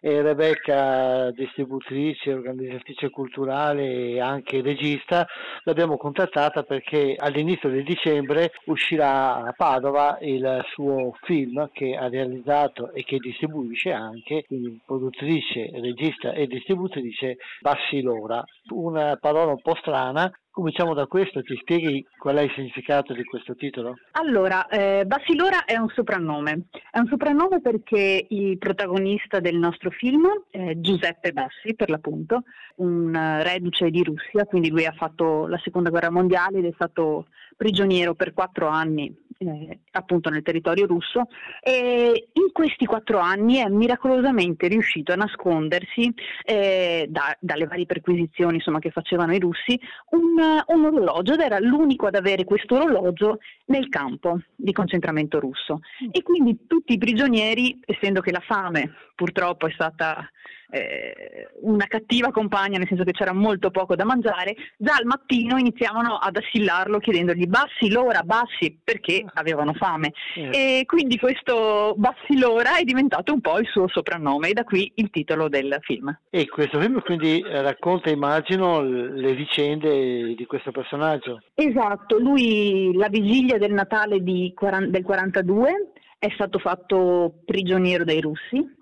[0.00, 5.26] E Rebecca, distributrice, organizzatrice culturale e anche regista,
[5.64, 12.92] l'abbiamo contattata perché all'inizio di dicembre uscirà a Padova il suo film che ha realizzato
[12.92, 18.44] e che distribuisce anche, quindi produttrice, regista e distributrice Bassi Lora.
[18.68, 23.24] Una parola un po' strana Cominciamo da questo, ti spieghi qual è il significato di
[23.24, 23.98] questo titolo?
[24.12, 30.24] Allora, eh, Bassilora è un soprannome, è un soprannome perché il protagonista del nostro film,
[30.50, 32.44] eh, Giuseppe Bassi per l'appunto,
[32.76, 36.72] un uh, reduce di Russia, quindi lui ha fatto la seconda guerra mondiale ed è
[36.72, 37.26] stato
[37.56, 41.28] prigioniero per quattro anni eh, appunto nel territorio russo
[41.62, 46.12] e in questi quattro anni è miracolosamente riuscito a nascondersi
[46.44, 49.78] eh, da, dalle varie perquisizioni insomma, che facevano i russi
[50.10, 55.80] un, un, orologio ed era l'unico ad avere questo orologio nel campo di concentramento russo.
[56.10, 60.28] E quindi tutti i prigionieri essendo che la fame purtroppo è stata
[60.70, 65.58] eh, una cattiva compagna, nel senso che c'era molto poco da mangiare, già al mattino
[65.58, 70.12] iniziavano ad assillarlo chiedendogli bassi l'ora, bassi, perché avevano fame.
[70.38, 70.50] Mm.
[70.52, 74.92] E quindi questo bassi l'ora è diventato un po' il suo soprannome e da qui
[74.96, 76.16] il titolo del film.
[76.30, 81.42] E questo film quindi racconta, immagino, le vicende di questo personaggio.
[81.54, 84.52] Esatto, lui la vigilia del Natale di,
[84.88, 88.75] del 42 è stato fatto prigioniero dai russi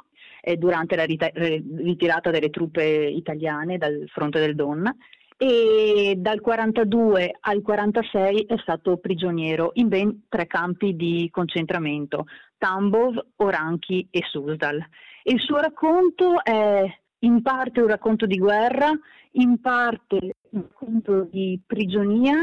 [0.44, 4.94] eh, durante la rita- ritirata delle truppe italiane dal fronte del Don
[5.36, 12.26] e dal 42 al 46 è stato prigioniero in ben tre campi di concentramento,
[12.58, 14.84] Tambov, Oranchi e Suzdal.
[15.24, 16.84] Il suo racconto è
[17.20, 18.90] in parte un racconto di guerra,
[19.32, 22.36] in parte un racconto di prigionia,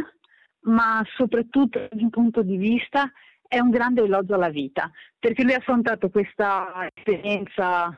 [0.63, 3.09] ma soprattutto dal mio punto di vista
[3.51, 4.89] è un grande elogio alla vita,
[5.19, 7.93] perché lui ha affrontato questa esperienza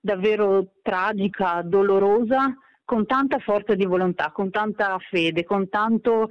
[0.00, 2.52] davvero tragica, dolorosa,
[2.84, 6.30] con tanta forza di volontà, con tanta fede, con tanto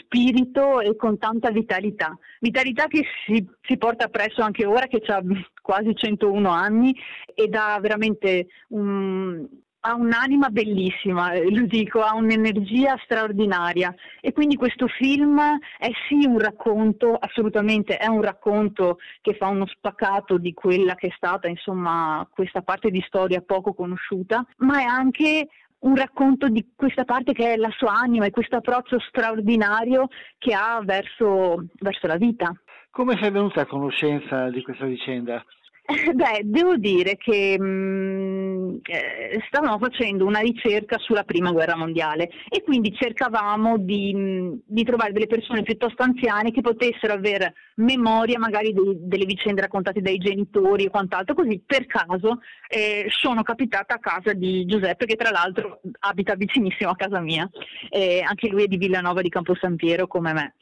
[0.00, 2.14] spirito e con tanta vitalità.
[2.40, 5.22] Vitalità che si, si porta presso anche ora che ha
[5.62, 6.94] quasi 101 anni
[7.34, 9.48] ed ha veramente un,
[9.80, 15.40] ha un'anima bellissima, eh, lo dico, ha un'energia straordinaria e quindi questo film
[15.78, 21.08] è sì un racconto, assolutamente è un racconto che fa uno spaccato di quella che
[21.08, 25.48] è stata insomma questa parte di storia poco conosciuta, ma è anche
[25.80, 30.52] un racconto di questa parte che è la sua anima e questo approccio straordinario che
[30.52, 32.52] ha verso, verso la vita.
[32.90, 35.42] Come sei venuta a conoscenza di questa vicenda?
[36.14, 42.30] Beh, devo dire che mh, mm, eh, stavamo facendo una ricerca sulla prima guerra mondiale
[42.48, 47.54] e quindi cercavamo di, mh, mm, di trovare delle persone piuttosto anziane che potessero avere
[47.76, 51.34] memoria magari dei, delle vicende raccontate dai genitori o quant'altro.
[51.34, 52.38] Così per caso
[52.68, 57.48] eh, sono capitata a casa di Giuseppe che tra l'altro abita vicinissimo a casa mia,
[57.88, 60.54] eh, anche lui è di Villanova di Camposampiero come me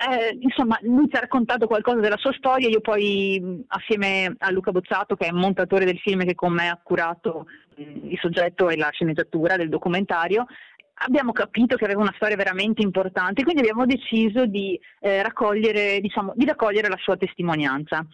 [0.00, 4.72] eh, insomma, lui ci ha raccontato qualcosa della sua storia, io poi assieme a Luca
[4.72, 7.46] Bozzato, che è montatore del film che con me ha curato
[7.76, 10.46] il soggetto e la sceneggiatura del documentario,
[11.02, 16.32] abbiamo capito che aveva una storia veramente importante, quindi abbiamo deciso di, eh, raccogliere, diciamo,
[16.36, 18.06] di raccogliere la sua testimonianza.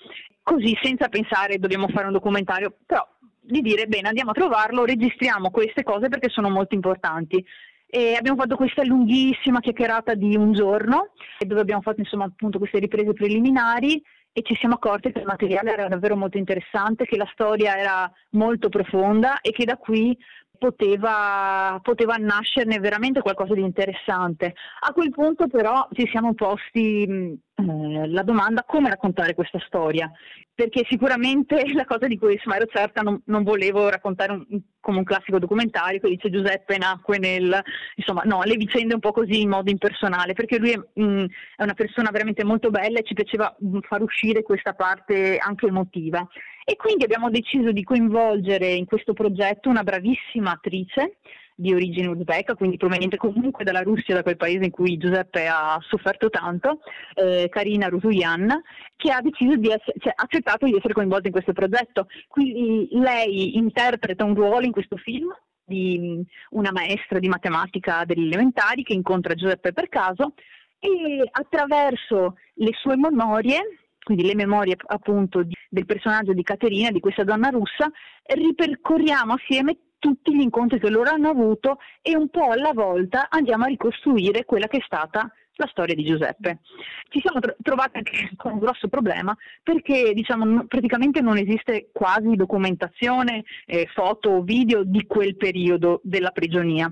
[0.43, 3.07] Così, senza pensare dobbiamo fare un documentario, però
[3.41, 7.45] di dire bene andiamo a trovarlo, registriamo queste cose perché sono molto importanti.
[7.89, 12.81] E abbiamo fatto questa lunghissima chiacchierata di un giorno dove abbiamo fatto insomma appunto queste
[12.81, 14.03] riprese preliminari
[14.39, 18.13] e ci siamo accorti che il materiale era davvero molto interessante, che la storia era
[18.33, 20.15] molto profonda e che da qui
[20.59, 24.53] poteva, poteva nascerne veramente qualcosa di interessante.
[24.81, 30.11] A quel punto però ci siamo posti eh, la domanda come raccontare questa storia,
[30.55, 34.45] perché sicuramente la cosa di cui ero certa non, non volevo raccontare un,
[34.79, 37.59] come un classico documentario che dice Giuseppe nacque nel,
[37.95, 41.25] insomma no, le vicende un po' così in modo impersonale, perché lui è, mh,
[41.57, 45.67] è una persona veramente molto bella e ci piaceva mh, far uscire questa parte anche
[45.67, 46.29] emotiva.
[46.63, 51.19] E quindi abbiamo deciso di coinvolgere in questo progetto una bravissima attrice
[51.59, 55.79] di origine uzbeka, quindi proveniente comunque dalla Russia, da quel paese in cui Giuseppe ha
[55.81, 56.81] sofferto tanto,
[57.15, 58.61] eh, Karina Rusuyan,
[58.95, 62.09] che ha deciso di essere, cioè, accettato di essere coinvolta in questo progetto.
[62.29, 65.35] Quindi lei interpreta un ruolo in questo film
[65.65, 70.35] di una maestra di matematica delle elementari che incontra Giuseppe per caso
[70.79, 77.01] e attraverso le sue memorie quindi le memorie appunto di, del personaggio di Caterina, di
[77.01, 77.91] questa donna russa,
[78.23, 83.65] ripercorriamo assieme tutti gli incontri che loro hanno avuto e un po' alla volta andiamo
[83.65, 86.61] a ricostruire quella che è stata la storia di Giuseppe.
[87.09, 93.43] Ci siamo trovati anche con un grosso problema perché diciamo, praticamente non esiste quasi documentazione,
[93.65, 96.89] eh, foto o video di quel periodo della prigionia.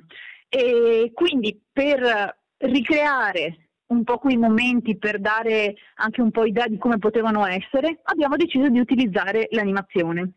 [0.48, 6.78] E quindi per ricreare un po' quei momenti per dare anche un po' idea di
[6.78, 10.32] come potevano essere, abbiamo deciso di utilizzare l'animazione.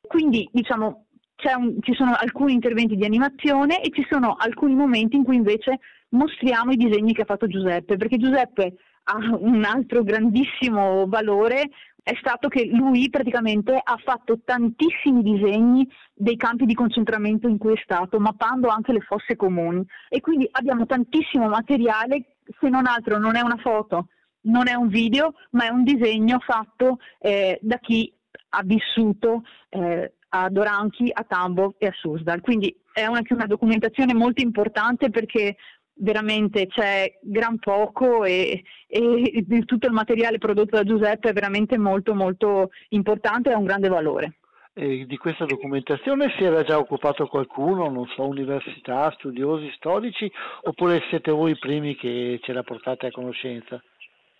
[0.00, 1.07] Quindi diciamo
[1.56, 5.78] un, ci sono alcuni interventi di animazione e ci sono alcuni momenti in cui invece
[6.10, 8.74] mostriamo i disegni che ha fatto Giuseppe, perché Giuseppe
[9.04, 11.70] ha un altro grandissimo valore
[12.08, 17.74] è stato che lui praticamente ha fatto tantissimi disegni dei campi di concentramento in cui
[17.74, 19.84] è stato, mappando anche le fosse comuni.
[20.08, 24.08] E quindi abbiamo tantissimo materiale, se non altro non è una foto,
[24.42, 28.10] non è un video, ma è un disegno fatto eh, da chi
[28.50, 32.40] ha vissuto eh, a Doranchi, a Tambo e a Susdal.
[32.40, 35.56] Quindi è anche una documentazione molto importante perché
[36.00, 42.14] veramente c'è gran poco e, e, tutto il materiale prodotto da Giuseppe è veramente molto
[42.14, 44.34] molto importante e ha un grande valore.
[44.74, 50.30] E di questa documentazione si era già occupato qualcuno, non so, università, studiosi, storici,
[50.62, 53.82] oppure siete voi i primi che ce la portate a conoscenza?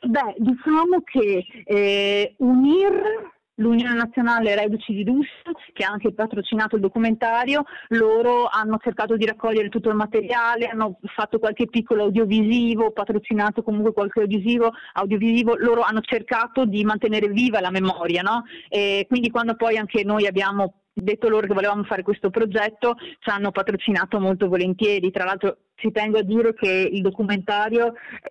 [0.01, 6.83] Beh, diciamo che eh, UNIR l'Unione Nazionale Reduci di Russia, che ha anche patrocinato il
[6.83, 13.63] documentario, loro hanno cercato di raccogliere tutto il materiale, hanno fatto qualche piccolo audiovisivo, patrocinato
[13.63, 18.45] comunque qualche audiovisivo, audiovisivo loro hanno cercato di mantenere viva la memoria, no?
[18.69, 23.31] E quindi quando poi anche noi abbiamo detto loro che volevamo fare questo progetto, ci
[23.31, 27.87] hanno patrocinato molto volentieri, tra l'altro ci tengo a dire che il documentario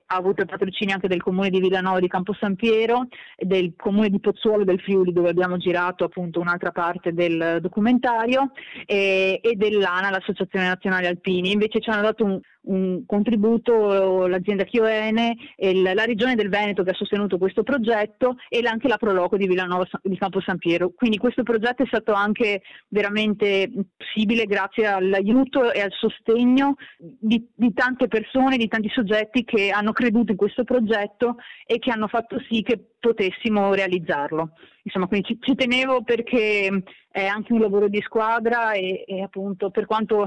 [0.08, 4.10] ha avuto il patrocinio anche del comune di Villanova di Campo San Piero, del comune
[4.10, 8.52] di Pozzuolo del Friuli dove abbiamo girato appunto un'altra parte del documentario
[8.86, 11.52] e, e dell'ANA, l'Associazione Nazionale Alpini.
[11.52, 16.96] Invece ci hanno dato un, un contributo l'azienda Chioene, la regione del Veneto che ha
[16.96, 20.92] sostenuto questo progetto e anche la Proloco di Villanova di Campo San Piero.
[20.96, 27.74] Quindi questo progetto è stato anche veramente possibile grazie all'aiuto e al sostegno di, di
[27.74, 32.40] tante persone, di tanti soggetti che hanno creduto in questo progetto e che hanno fatto
[32.50, 34.52] sì che potessimo realizzarlo.
[34.84, 39.70] Insomma, quindi ci, ci tenevo perché è anche un lavoro di squadra e, e appunto
[39.70, 40.26] per quanto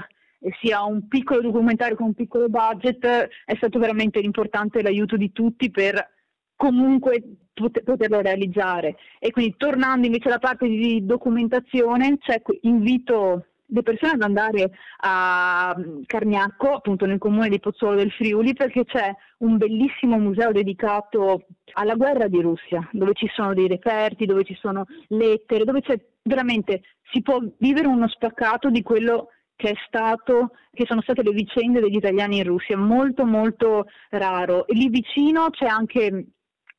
[0.60, 3.04] sia un piccolo documentario con un piccolo budget,
[3.44, 6.18] è stato veramente importante l'aiuto di tutti per
[6.56, 8.96] comunque pot- poterlo realizzare.
[9.18, 15.74] E quindi tornando invece alla parte di documentazione, cioè, invito le persone ad andare a
[16.06, 21.94] Cargnacco, appunto nel comune di Pozzuolo del Friuli, perché c'è un bellissimo museo dedicato alla
[21.94, 26.82] guerra di Russia, dove ci sono dei reperti, dove ci sono lettere, dove c'è veramente
[27.12, 31.96] si può vivere uno spaccato di quello che, stato, che sono state le vicende degli
[31.96, 34.66] italiani in Russia, molto molto raro.
[34.66, 36.26] E lì vicino c'è anche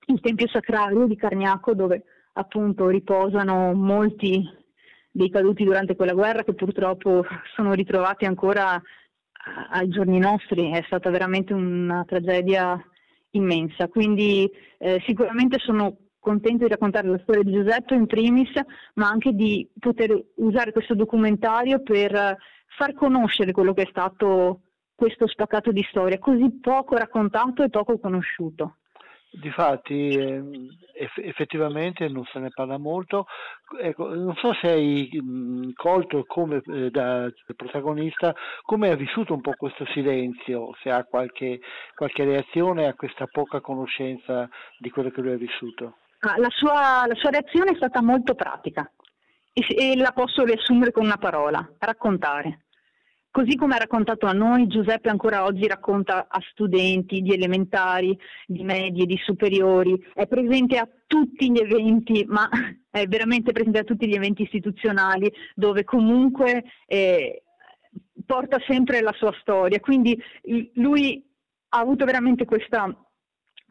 [0.06, 4.42] il Tempio Sacrario di Cargnacco dove appunto riposano molti
[5.12, 8.82] dei caduti durante quella guerra che purtroppo sono ritrovati ancora
[9.72, 12.80] ai giorni nostri, è stata veramente una tragedia
[13.32, 13.88] immensa.
[13.88, 18.52] Quindi eh, sicuramente sono contento di raccontare la storia di Giuseppe in primis,
[18.96, 22.38] ma anche di poter usare questo documentario per
[22.78, 24.62] far conoscere quello che è stato
[24.96, 28.78] questo spaccato di storia, così poco raccontato e poco conosciuto.
[29.34, 30.44] Difatti, eh,
[31.24, 33.28] effettivamente non se ne parla molto.
[33.80, 39.40] Ecco, non so se hai mh, colto come eh, da protagonista come ha vissuto un
[39.40, 41.62] po' questo silenzio, se ha qualche,
[41.96, 46.00] qualche reazione a questa poca conoscenza di quello che lui ha vissuto.
[46.20, 48.92] Ah, la, sua, la, sua, reazione è stata molto pratica
[49.54, 52.66] e la posso riassumere con una parola, raccontare.
[53.32, 58.62] Così come ha raccontato a noi, Giuseppe ancora oggi racconta a studenti di elementari, di
[58.66, 62.50] medie, di superiori, è presente a tutti gli eventi, ma
[62.92, 67.44] è veramente presente a tutti gli eventi istituzionali dove comunque eh,
[68.26, 69.80] porta sempre la sua storia.
[69.80, 70.22] Quindi
[70.74, 71.26] lui
[71.70, 72.94] ha avuto veramente questa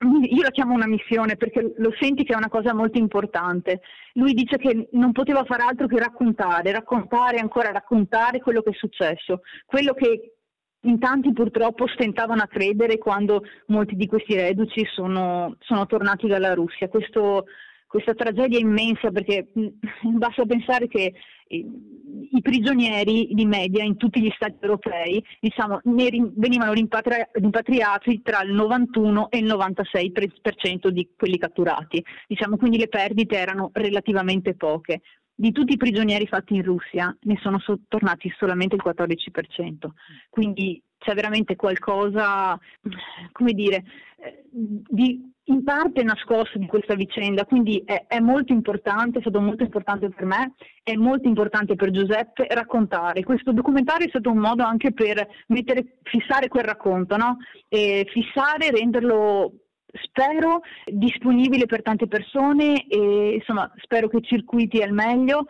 [0.02, 3.80] io la chiamo una missione perché lo senti che è una cosa molto importante.
[4.14, 8.74] Lui dice che non poteva fare altro che raccontare, raccontare ancora raccontare quello che è
[8.74, 10.36] successo, quello che
[10.84, 16.54] in tanti purtroppo stentavano a credere quando molti di questi reduci sono, sono tornati dalla
[16.54, 16.88] Russia.
[16.88, 17.44] Questo,
[17.86, 21.12] questa tragedia immensa perché basta pensare che
[21.52, 28.52] i prigionieri di media in tutti gli stati europei diciamo, venivano rimpatri- rimpatriati tra il
[28.52, 35.00] 91 e il 96% di quelli catturati, diciamo, quindi le perdite erano relativamente poche.
[35.34, 39.94] Di tutti i prigionieri fatti in Russia ne sono so- tornati solamente il 14%,
[40.28, 42.58] quindi c'è veramente qualcosa,
[43.32, 43.82] come dire,
[44.52, 49.64] di in parte nascosto di questa vicenda, quindi è, è, molto importante, è stato molto
[49.64, 53.24] importante per me, è molto importante per Giuseppe raccontare.
[53.24, 57.38] Questo documentario è stato un modo anche per mettere, fissare quel racconto, no?
[57.68, 59.54] e fissare, renderlo
[60.04, 65.46] spero disponibile per tante persone e insomma spero che circuiti al meglio.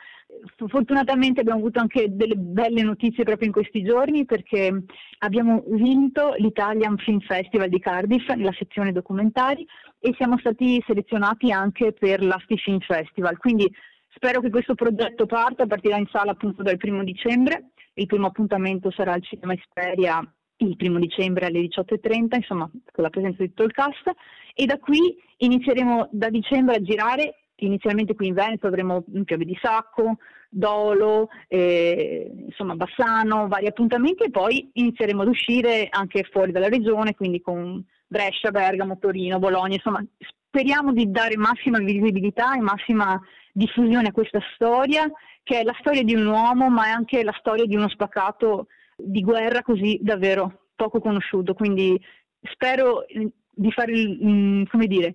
[0.56, 4.84] Fortunatamente abbiamo avuto anche delle belle notizie proprio in questi giorni perché
[5.18, 9.66] abbiamo vinto l'Italian Film Festival di Cardiff nella sezione documentari
[9.98, 13.36] e siamo stati selezionati anche per l'Asti Film Festival.
[13.36, 13.70] Quindi
[14.14, 17.70] spero che questo progetto parta, partirà in sala appunto dal primo dicembre.
[17.94, 20.22] Il primo appuntamento sarà al Cinema Esperia
[20.58, 24.10] il primo dicembre alle 18.30, insomma, con la presenza di tutto il cast,
[24.54, 29.58] e da qui inizieremo da dicembre a girare, inizialmente qui in Veneto avremo Piove di
[29.60, 36.68] Sacco, Dolo, eh, insomma Bassano, vari appuntamenti e poi inizieremo ad uscire anche fuori dalla
[36.68, 40.04] regione, quindi con Brescia, Bergamo, Torino, Bologna, insomma
[40.48, 43.20] speriamo di dare massima visibilità e massima
[43.52, 45.10] diffusione a questa storia,
[45.44, 48.66] che è la storia di un uomo, ma è anche la storia di uno spaccato
[48.96, 52.00] di guerra così davvero poco conosciuto, quindi
[52.42, 55.14] spero eh, di fare, mm, come dire,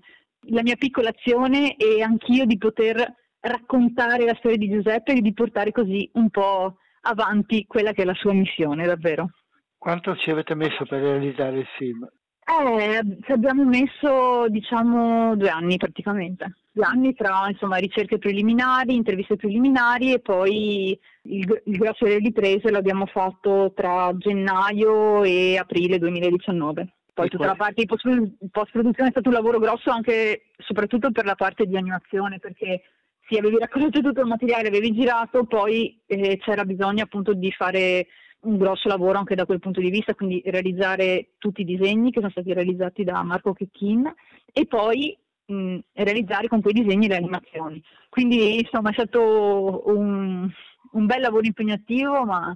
[0.50, 5.34] la mia piccola azione e anch'io di poter raccontare la storia di Giuseppe e di
[5.34, 9.30] portare così un po' avanti quella che è la sua missione, davvero.
[9.78, 12.08] Quanto ci avete messo per realizzare il film?
[12.48, 19.36] Eh, ci abbiamo messo diciamo due anni praticamente, due anni tra insomma, ricerche preliminari, interviste
[19.36, 26.94] preliminari e poi il, il grosso delle riprese l'abbiamo fatto tra gennaio e aprile 2019.
[27.16, 31.36] Poi tutta la parte di post-produzione è stato un lavoro grosso anche soprattutto per la
[31.36, 32.82] parte di animazione perché
[33.30, 38.08] sì, avevi raccolto tutto il materiale, avevi girato, poi eh, c'era bisogno appunto di fare
[38.42, 42.20] un grosso lavoro anche da quel punto di vista, quindi realizzare tutti i disegni che
[42.20, 44.14] sono stati realizzati da Marco Checchin
[44.52, 47.82] e poi mh, realizzare con quei disegni le animazioni.
[48.10, 50.52] Quindi insomma è stato un,
[50.92, 52.56] un bel lavoro impegnativo, ma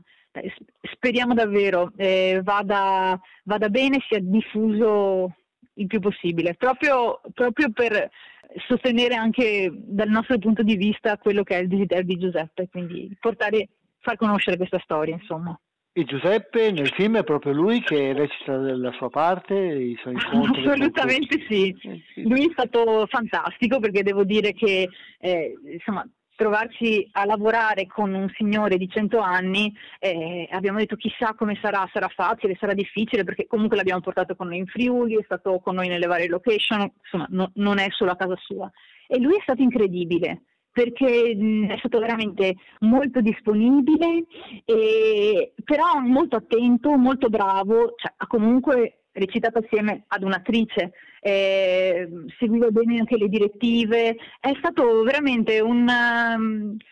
[0.94, 5.36] speriamo davvero eh, vada, vada, bene, sia diffuso
[5.74, 8.10] il più possibile, proprio, proprio per
[8.68, 13.16] sostenere anche dal nostro punto di vista quello che è il desiderio di Giuseppe, quindi
[13.20, 13.70] portare,
[14.00, 15.58] far conoscere questa storia, insomma.
[15.92, 20.66] E Giuseppe nel film è proprio lui che recita la sua parte, i suoi incontri?
[20.66, 21.76] Assolutamente sì,
[22.24, 24.88] lui è stato fantastico perché devo dire che
[25.20, 26.08] eh, insomma,
[26.40, 31.86] trovarci a lavorare con un signore di 100 anni, eh, abbiamo detto chissà come sarà,
[31.92, 35.76] sarà facile, sarà difficile, perché comunque l'abbiamo portato con noi in Friuli, è stato con
[35.76, 38.72] noi nelle varie location, insomma no, non è solo a casa sua.
[39.06, 44.24] E lui è stato incredibile, perché mh, è stato veramente molto disponibile,
[44.64, 52.08] e, però molto attento, molto bravo, cioè, ha comunque recitato assieme ad un'attrice, eh,
[52.38, 56.38] seguiva bene anche le direttive, è stato veramente una,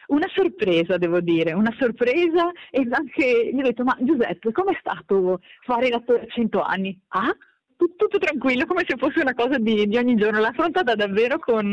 [0.07, 5.39] una, sorpresa, devo dire, una sorpresa e anche gli ho detto, ma Giuseppe, com'è stato
[5.63, 6.99] fare l'attore a 100 anni?
[7.09, 7.35] Ah?
[7.77, 11.71] Tutto, tranquillo, come se fosse una cosa di, di ogni giorno, l'ha affrontata davvero con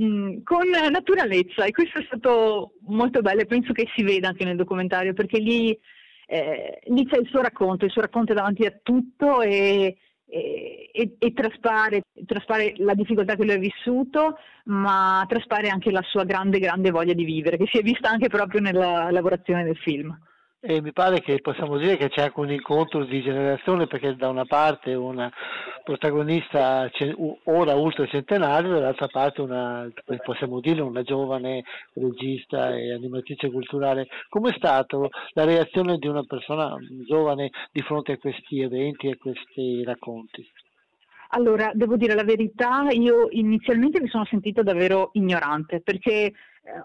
[0.00, 4.44] Mm, con naturalezza e questo è stato molto bello e penso che si veda anche
[4.44, 5.78] nel documentario perché lì,
[6.26, 9.98] eh, lì c'è il suo racconto, il suo racconto è davanti a tutto e,
[10.30, 16.02] e, e, e traspare, traspare, la difficoltà che lui ha vissuto, ma traspare anche la
[16.02, 19.76] sua grande, grande voglia di vivere, che si è vista anche proprio nella lavorazione del
[19.76, 20.16] film.
[20.62, 24.28] E mi pare che possiamo dire che c'è anche un incontro di generazione perché da
[24.28, 25.32] una parte una
[25.82, 26.86] protagonista
[27.44, 29.90] ora ultracentenaria, dall'altra parte una,
[30.22, 34.08] possiamo dire, una giovane regista e animatrice culturale.
[34.28, 34.98] Com'è stata
[35.30, 40.46] la reazione di una persona giovane di fronte a questi eventi e a questi racconti?
[41.30, 46.32] Allora, devo dire la verità, io inizialmente mi sono sentita davvero ignorante perché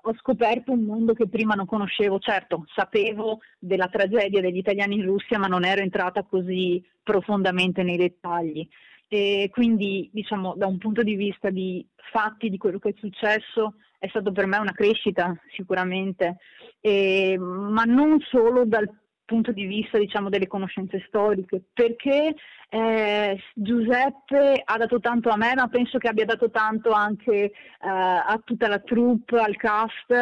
[0.01, 2.19] ho scoperto un mondo che prima non conoscevo.
[2.19, 7.97] Certo, sapevo della tragedia degli italiani in Russia, ma non ero entrata così profondamente nei
[7.97, 8.67] dettagli.
[9.07, 13.75] E quindi, diciamo, da un punto di vista di fatti, di quello che è successo,
[13.99, 16.37] è stato per me una crescita sicuramente,
[16.79, 18.89] e, ma non solo dal
[19.25, 22.35] punto di vista diciamo, delle conoscenze storiche, perché
[22.69, 27.51] eh, Giuseppe ha dato tanto a me, ma penso che abbia dato tanto anche eh,
[27.79, 30.13] a tutta la troupe, al cast,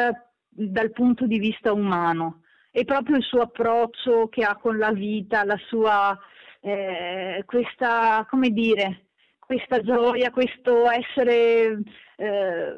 [0.50, 2.42] dal punto di vista umano.
[2.72, 6.18] E proprio il suo approccio che ha con la vita, la sua,
[6.60, 9.06] eh, questa, come dire,
[9.46, 11.82] questa gioia, questo essere
[12.16, 12.78] eh,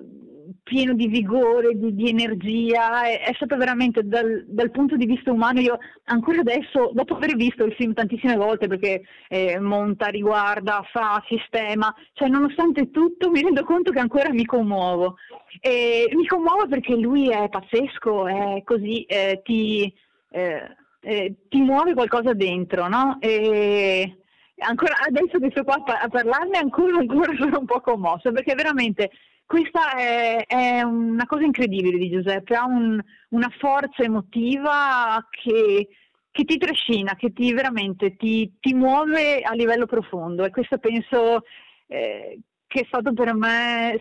[0.63, 5.31] pieno di vigore, di, di energia, è, è, stato veramente dal, dal, punto di vista
[5.31, 10.85] umano, io ancora adesso, dopo aver visto il film tantissime volte, perché eh, monta, riguarda,
[10.91, 15.17] fa, sistema, cioè nonostante tutto mi rendo conto che ancora mi commuovo.
[15.61, 19.91] E mi commuovo perché lui è pazzesco, è così, eh, ti,
[20.31, 23.17] eh, eh ti, muove qualcosa dentro, no?
[23.19, 24.17] E
[24.57, 29.11] ancora adesso che sto qua a parlarne ancora, ancora sono un po' commossa perché veramente
[29.45, 32.99] questa è, è, una cosa incredibile di Giuseppe, ha un,
[33.29, 35.87] una forza emotiva che,
[36.31, 41.43] che, ti trascina, che ti veramente ti, ti, muove a livello profondo e questo penso
[41.85, 43.99] eh, che è stato per me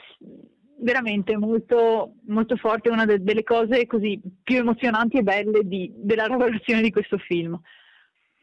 [0.78, 6.26] veramente molto, molto forte, una de, delle cose così più emozionanti e belle di, della
[6.26, 7.58] lavorazione di questo film.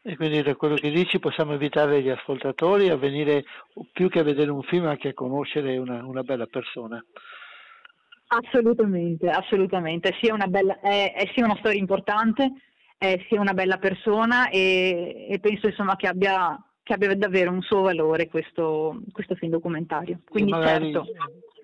[0.04, 3.44] E quindi da quello che dici possiamo invitare gli ascoltatori a venire
[3.92, 7.02] più che a vedere un film anche a conoscere una, una bella persona.
[8.26, 10.16] Assolutamente, assolutamente.
[10.20, 12.50] Sia una bella, è, è sia una storia importante,
[12.98, 17.62] è sia una bella persona e, e penso insomma che abbia, che abbia, davvero un
[17.62, 20.20] suo valore questo, questo film documentario.
[20.28, 21.06] Quindi magari, certo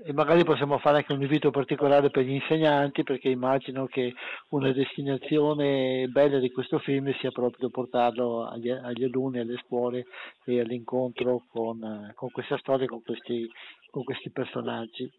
[0.08, 4.14] e magari possiamo fare anche un invito particolare per gli insegnanti perché immagino che
[4.50, 10.06] una destinazione bella di questo film sia proprio portarlo agli, agli alunni, alle scuole
[10.46, 13.46] e all'incontro con, con questa storia, con questi,
[13.90, 15.10] con questi personaggi.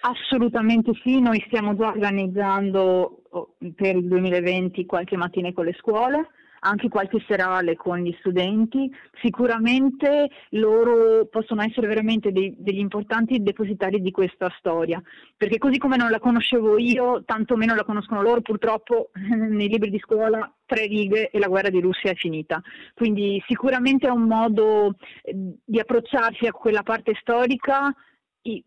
[0.00, 6.28] Assolutamente sì, noi stiamo già organizzando oh, per il 2020 qualche mattina con le scuole
[6.66, 8.90] anche qualche serale con gli studenti,
[9.20, 15.00] sicuramente loro possono essere veramente dei, degli importanti depositari di questa storia,
[15.36, 19.90] perché così come non la conoscevo io, tanto meno la conoscono loro, purtroppo nei libri
[19.90, 22.60] di scuola tre righe e la guerra di Russia è finita.
[22.94, 27.94] Quindi sicuramente è un modo eh, di approcciarsi a quella parte storica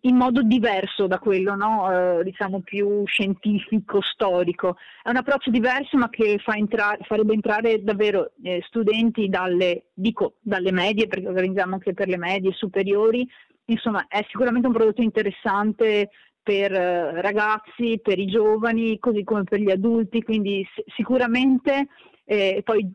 [0.02, 2.20] in modo diverso da quello no?
[2.20, 4.76] eh, diciamo più scientifico, storico.
[5.02, 10.36] È un approccio diverso ma che fa entra- farebbe entrare davvero eh, studenti dalle, dico,
[10.42, 13.28] dalle medie, perché organizziamo anche per le medie superiori,
[13.66, 16.10] insomma è sicuramente un prodotto interessante
[16.42, 21.88] per eh, ragazzi, per i giovani, così come per gli adulti, quindi s- sicuramente
[22.26, 22.92] eh, poi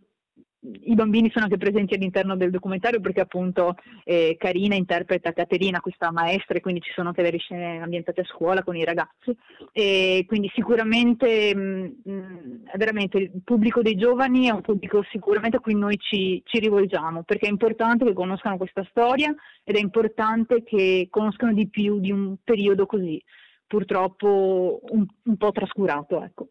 [0.82, 6.10] i bambini sono anche presenti all'interno del documentario perché appunto eh, Carina interpreta Caterina, questa
[6.10, 9.36] maestra, e quindi ci sono anche delle scene ambientate a scuola con i ragazzi.
[9.72, 15.56] E quindi sicuramente mh, mm, mm, veramente il pubblico dei giovani è un pubblico sicuramente
[15.56, 19.80] a cui noi ci, ci, rivolgiamo perché è importante che conoscano questa storia ed è
[19.80, 23.22] importante che conoscano di più di un periodo così
[23.66, 26.22] purtroppo un, un po' trascurato.
[26.22, 26.48] Ecco.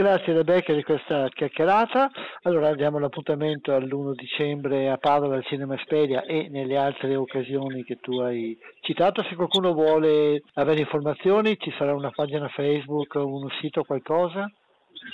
[0.00, 2.10] Grazie Rebecca di questa chiacchierata.
[2.44, 7.98] Allora diamo l'appuntamento all'1 dicembre a Padova al Cinema Spedia e nelle altre occasioni che
[8.00, 9.22] tu hai citato.
[9.24, 14.50] Se qualcuno vuole avere informazioni ci sarà una pagina Facebook, un sito, qualcosa?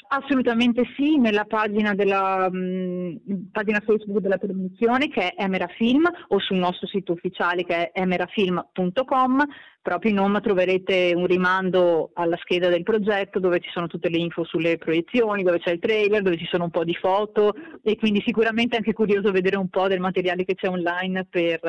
[0.08, 6.08] Assolutamente sì, nella pagina, della, mh, mm, pagina Facebook della trasmissione che è Emera Film
[6.28, 9.44] o sul nostro sito ufficiale che è emerafilm.com,
[9.82, 14.18] proprio in home troverete un rimando alla scheda del progetto dove ci sono tutte le
[14.18, 17.96] info sulle proiezioni, dove c'è il trailer, dove ci sono un po' di foto e
[17.96, 21.60] quindi sicuramente anche curioso vedere un po' del materiale che c'è online per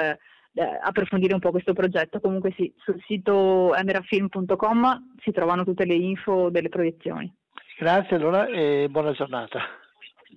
[0.58, 2.20] eh, approfondire un po' questo progetto.
[2.20, 7.32] Comunque sì, sul sito emerafilm.com si trovano tutte le info delle proiezioni.
[7.79, 9.61] Grazie allora e buona giornata.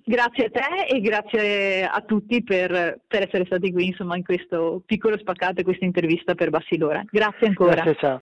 [0.04, 4.82] Grazie a te e grazie a tutti per, per essere stati qui insomma, in questo
[4.84, 7.04] piccolo spaccato e questa intervista per Bassilora.
[7.10, 7.82] Grazie ancora.
[7.82, 8.20] Grazie, ciao.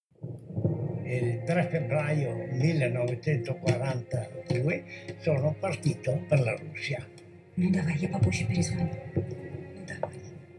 [1.04, 4.84] Il 3 febbraio 1942
[5.20, 7.06] sono partito per la Russia.
[7.56, 8.90] Non давай, я попозже перезвоню.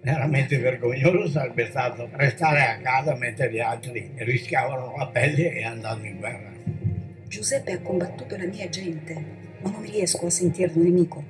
[0.02, 6.06] Veramente vergognoso sarebbe stato restare a casa mentre gli altri rischiavano la pelle e andavano
[6.06, 6.49] in guerra.
[7.31, 9.15] Giuseppe ha combattuto la mia gente,
[9.63, 11.23] ma non riesco a sentirlo nemico.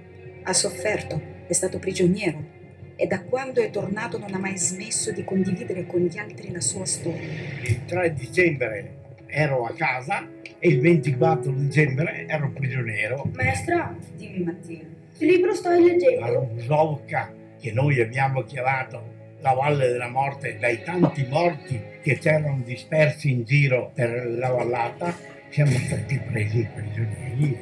[0.45, 2.43] Ha sofferto, è stato prigioniero
[2.97, 6.63] e da quando è tornato non ha mai smesso di condividere con gli altri la
[6.63, 7.21] sua storia.
[7.65, 8.95] Il 3 dicembre
[9.27, 10.27] ero a casa
[10.59, 13.31] e il 24 dicembre ero prigioniero.
[13.35, 14.81] Maestra, dimmi Mattia,
[15.19, 16.21] che libro stai leggendo?
[16.21, 17.31] La Rusovka,
[17.61, 23.45] che noi abbiamo chiamato la Valle della Morte dai tanti morti che c'erano dispersi in
[23.45, 25.15] giro per la vallata
[25.51, 27.59] siamo stati presi prigionieri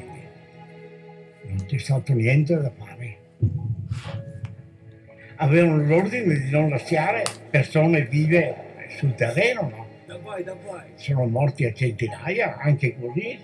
[1.43, 3.17] e non c'è stato niente da fare.
[5.37, 8.55] Avevano l'ordine di non lasciare persone vive
[8.99, 9.87] sul terreno, no?
[10.07, 10.83] Da voi, da voi.
[10.97, 13.39] Sono morti a centinaia, anche così,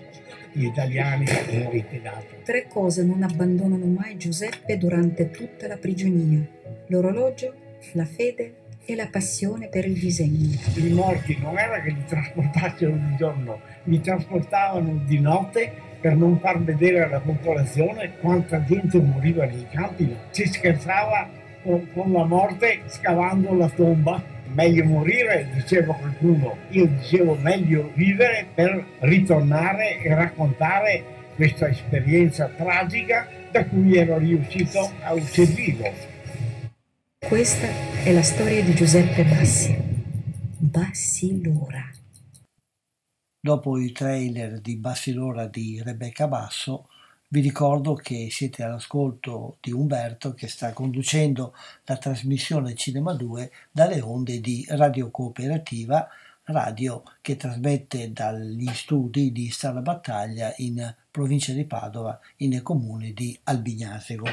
[0.51, 2.35] gli italiani in ritirato.
[2.43, 6.45] Tre cose non abbandonano mai Giuseppe durante tutta la prigionia.
[6.87, 7.53] L'orologio,
[7.93, 10.57] la fede e la passione per il disegno.
[10.75, 16.39] I morti non era che li trasportassero di giorno, li trasportavano di notte per non
[16.39, 20.15] far vedere alla popolazione quanta gente moriva nei campi.
[20.29, 21.27] Si scherzava
[21.63, 24.33] con, con la morte scavando la tomba.
[24.53, 26.55] Meglio morire, diceva qualcuno.
[26.69, 31.03] Io dicevo meglio vivere per ritornare e raccontare
[31.35, 36.14] questa esperienza tragica da cui ero riuscito a uscire vivo.
[37.27, 37.65] Questa
[38.03, 39.75] è la storia di Giuseppe Bassi.
[40.59, 41.89] Bassi Lora.
[43.39, 46.87] Dopo il trailer di Bassi Lora di Rebecca Basso,
[47.29, 51.55] vi ricordo che siete all'ascolto di Umberto che sta conducendo
[51.85, 56.07] la trasmissione Cinema 2 dalle onde di Radio Cooperativa,
[56.43, 63.35] radio che trasmette dagli studi di Stalla Battaglia in provincia di Padova, in comune di
[63.45, 64.25] Albignasego.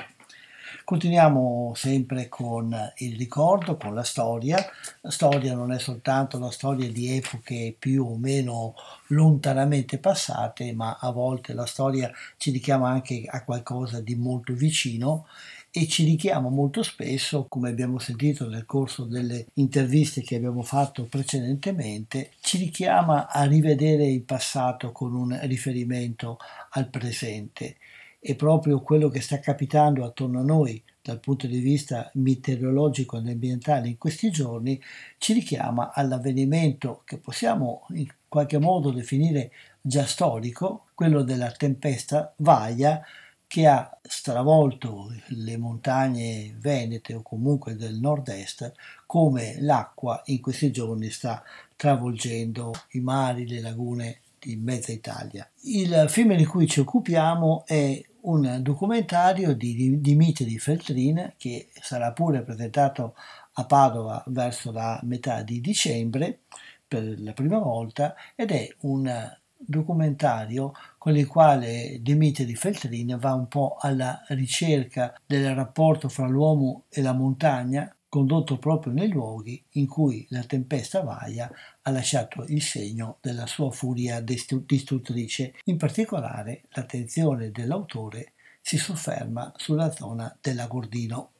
[0.85, 4.59] Continuiamo sempre con il ricordo, con la storia.
[5.01, 8.75] La storia non è soltanto la storia di epoche più o meno
[9.09, 15.27] lontanamente passate, ma a volte la storia ci richiama anche a qualcosa di molto vicino
[15.75, 21.05] e ci richiama molto spesso, come abbiamo sentito nel corso delle interviste che abbiamo fatto
[21.05, 26.39] precedentemente, ci richiama a rivedere il passato con un riferimento
[26.73, 27.77] al presente
[28.25, 33.27] e proprio quello che sta capitando attorno a noi dal punto di vista meteorologico ed
[33.27, 34.81] ambientale in questi giorni
[35.19, 39.51] ci richiama all'avvenimento che possiamo in qualche modo definire
[39.81, 43.03] già storico, quello della tempesta Vaia
[43.49, 48.73] che ha stravolto le montagne venete o comunque del nord-est
[49.05, 51.43] come l'acqua in questi giorni sta
[51.75, 55.49] travolgendo i mari, le lagune di mezza Italia.
[55.63, 62.43] Il film di cui ci occupiamo è un documentario di Dimitri Feltrin che sarà pure
[62.43, 63.15] presentato
[63.55, 66.41] a Padova verso la metà di dicembre
[66.87, 73.47] per la prima volta ed è un documentario con il quale Dimitri Feltrin va un
[73.47, 79.87] po' alla ricerca del rapporto fra l'uomo e la montagna condotto proprio nei luoghi in
[79.87, 81.51] cui la tempesta Vaia
[81.81, 85.55] ha lasciato il segno della sua furia distruttrice.
[85.65, 91.31] In particolare l'attenzione dell'autore si sofferma sulla zona dell'Agordino.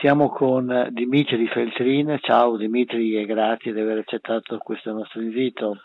[0.00, 2.16] Siamo con Dimitri Feltrin.
[2.22, 5.76] Ciao Dimitri e grazie di aver accettato questo nostro invito.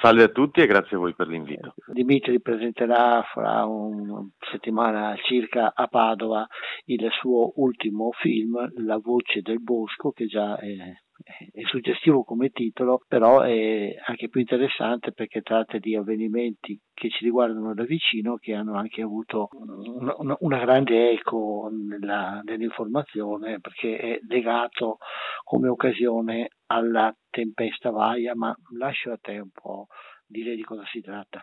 [0.00, 1.74] Salve a tutti e grazie a voi per l'invito.
[1.86, 6.46] Dimitri presenterà fra una settimana circa a Padova
[6.86, 10.76] il suo ultimo film, La voce del bosco, che già è,
[11.24, 17.24] è suggestivo come titolo, però è anche più interessante perché tratta di avvenimenti che ci
[17.24, 24.18] riguardano da vicino, che hanno anche avuto una, una grande eco nella, nell'informazione, perché è
[24.28, 24.98] legato
[25.42, 29.86] come occasione alla tempesta Vaia, ma lascio a te un po'
[30.26, 31.42] dire di cosa si tratta.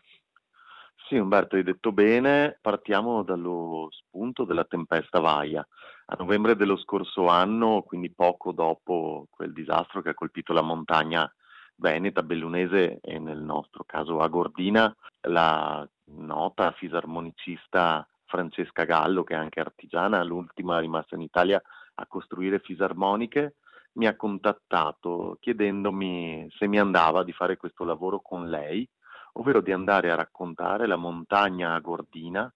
[1.08, 2.58] Sì, Umberto, hai detto bene.
[2.62, 5.66] Partiamo dallo spunto della tempesta Vaia.
[6.08, 11.32] A novembre dello scorso anno, quindi poco dopo quel disastro che ha colpito la montagna
[11.76, 19.38] veneta, bellunese e nel nostro caso a Gordina, la nota fisarmonicista Francesca Gallo, che è
[19.38, 21.62] anche artigiana, l'ultima rimasta in Italia
[21.95, 23.56] a costruire fisarmoniche,
[23.93, 28.88] mi ha contattato chiedendomi se mi andava di fare questo lavoro con lei,
[29.34, 32.51] ovvero di andare a raccontare la montagna gordina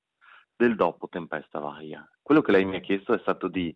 [0.58, 2.06] del dopo Tempesta Vaia.
[2.22, 3.74] Quello che lei mi ha chiesto è stato di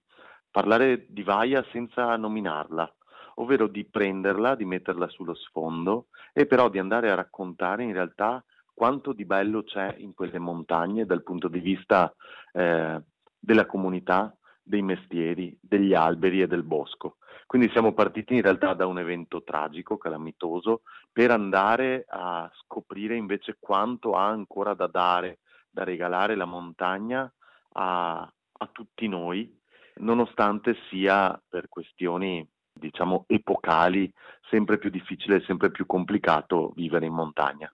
[0.50, 2.92] parlare di Vaia senza nominarla,
[3.36, 8.44] ovvero di prenderla, di metterla sullo sfondo e però di andare a raccontare in realtà
[8.74, 12.14] quanto di bello c'è in quelle montagne dal punto di vista
[12.52, 13.00] eh,
[13.40, 17.18] della comunità, dei mestieri, degli alberi e del bosco.
[17.46, 23.58] Quindi siamo partiti in realtà da un evento tragico, calamitoso, per andare a scoprire invece
[23.60, 25.40] quanto ha ancora da dare,
[25.72, 27.32] da regalare la montagna
[27.74, 29.58] a, a tutti noi,
[29.96, 34.12] nonostante sia per questioni diciamo epocali
[34.50, 37.74] sempre più difficile e sempre più complicato vivere in montagna.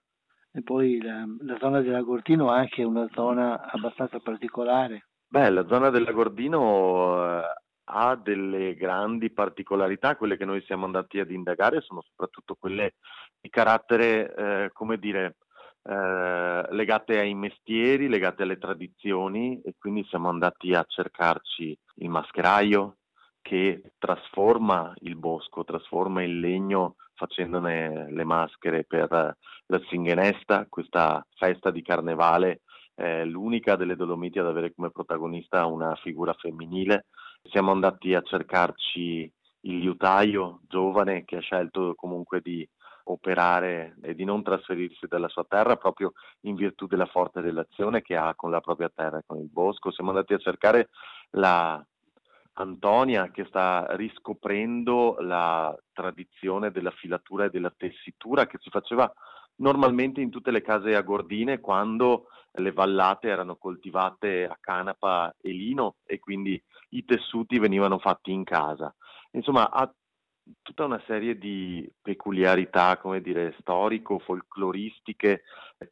[0.50, 5.08] E poi la, la zona dell'Agortino è anche una zona abbastanza particolare.
[5.26, 7.42] Beh, la zona dell'Agordino eh,
[7.84, 12.94] ha delle grandi particolarità, quelle che noi siamo andati ad indagare sono soprattutto quelle
[13.40, 15.36] di carattere, eh, come dire,
[15.82, 22.96] eh, legate ai mestieri, legate alle tradizioni e quindi siamo andati a cercarci il mascheraio
[23.40, 31.70] che trasforma il bosco, trasforma il legno facendone le maschere per la Singhenesta, questa festa
[31.70, 32.60] di carnevale,
[32.94, 37.06] eh, l'unica delle Dolomiti ad avere come protagonista una figura femminile.
[37.50, 39.30] Siamo andati a cercarci
[39.62, 42.66] il liutaio giovane che ha scelto comunque di
[43.10, 48.16] operare e di non trasferirsi dalla sua terra proprio in virtù della forte relazione che
[48.16, 49.90] ha con la propria terra con il bosco.
[49.90, 50.88] Siamo andati a cercare
[51.30, 51.84] la
[52.58, 59.10] Antonia che sta riscoprendo la tradizione della filatura e della tessitura che si faceva
[59.56, 65.96] normalmente in tutte le case agordine quando le vallate erano coltivate a canapa e lino
[66.04, 68.92] e quindi i tessuti venivano fatti in casa.
[69.32, 69.92] Insomma, ha
[70.62, 75.42] tutta una serie di peculiarità, come dire, storico-folcloristiche,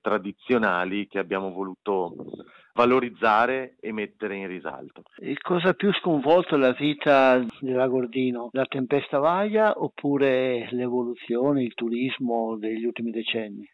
[0.00, 2.14] tradizionali che abbiamo voluto
[2.74, 5.02] valorizzare e mettere in risalto.
[5.16, 8.50] E cosa ha più sconvolto la vita dell'Agordino?
[8.52, 13.68] La tempesta Vaia oppure l'evoluzione, il turismo degli ultimi decenni?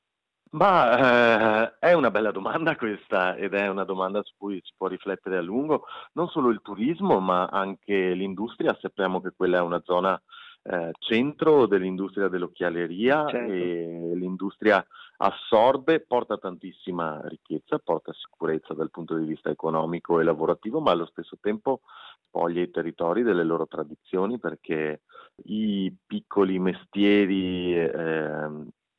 [0.53, 4.87] Ma eh, è una bella domanda questa ed è una domanda su cui si può
[4.87, 5.85] riflettere a lungo.
[6.13, 8.77] Non solo il turismo, ma anche l'industria.
[8.79, 10.21] Sappiamo che quella è una zona
[10.65, 13.53] eh, centro dell'industria dell'occhialeria certo.
[13.53, 14.85] e l'industria
[15.17, 21.07] assorbe, porta tantissima ricchezza, porta sicurezza dal punto di vista economico e lavorativo, ma allo
[21.07, 21.81] stesso tempo
[22.27, 25.03] spoglia i territori delle loro tradizioni perché
[25.45, 28.49] i piccoli mestieri eh,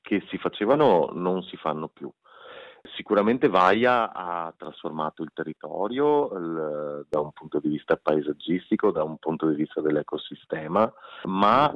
[0.02, 2.12] che si facevano non si fanno più.
[2.96, 9.18] Sicuramente Vaia ha trasformato il territorio il, da un punto di vista paesaggistico, da un
[9.18, 10.92] punto di vista dell'ecosistema,
[11.24, 11.76] ma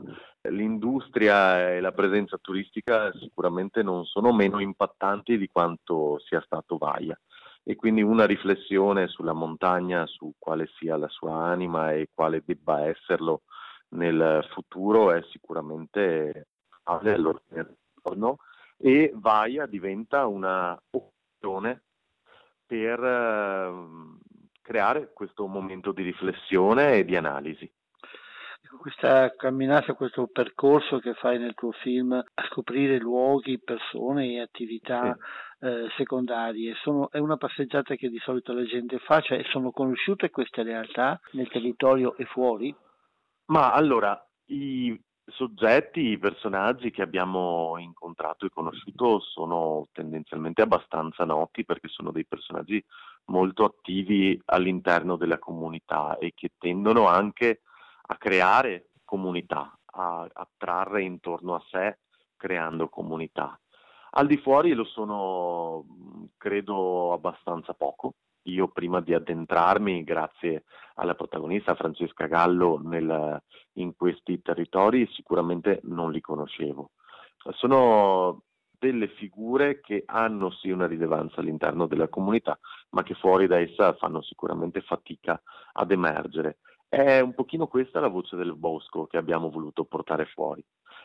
[0.50, 7.20] l'industria e la presenza turistica sicuramente non sono meno impattanti di quanto sia stato Vaia.
[7.64, 12.86] E quindi una riflessione sulla montagna, su quale sia la sua anima e quale debba
[12.86, 13.42] esserlo
[13.90, 16.48] nel futuro è sicuramente
[16.84, 18.38] all'ordine del giorno
[18.78, 21.84] e Vaia diventa una occasione
[22.66, 23.74] per eh,
[24.62, 27.72] creare questo momento di riflessione e di analisi.
[28.80, 35.18] Questa camminata, questo percorso che fai nel tuo film a scoprire luoghi, persone e attività
[35.60, 35.66] sì.
[35.66, 40.30] eh, secondarie, sono, è una passeggiata che di solito la gente fa, cioè sono conosciute
[40.30, 42.76] queste realtà nel territorio e fuori?
[43.46, 51.66] Ma allora, i soggetti, i personaggi che abbiamo incontrato e conosciuto sono tendenzialmente abbastanza noti
[51.66, 52.84] perché sono dei personaggi
[53.26, 57.62] molto attivi all'interno della comunità e che tendono anche
[58.10, 62.00] a creare comunità, a attrarre intorno a sé
[62.38, 63.60] creando comunità.
[64.12, 65.86] Al di fuori lo sono,
[66.38, 68.14] credo, abbastanza poco
[68.52, 70.64] io prima di addentrarmi, grazie
[70.96, 73.42] alla protagonista Francesca Gallo, nel,
[73.74, 76.92] in questi territori, sicuramente non li conoscevo.
[77.52, 78.44] Sono
[78.80, 82.60] delle figure che hanno sì una rilevanza all'interno della comunità,
[82.92, 85.42] ma che fuori da essa fanno sicuramente fatica
[85.74, 86.58] ad emergere.
[86.88, 90.64] È un pochino questa la voce del bosco che abbiamo voluto portare fuori,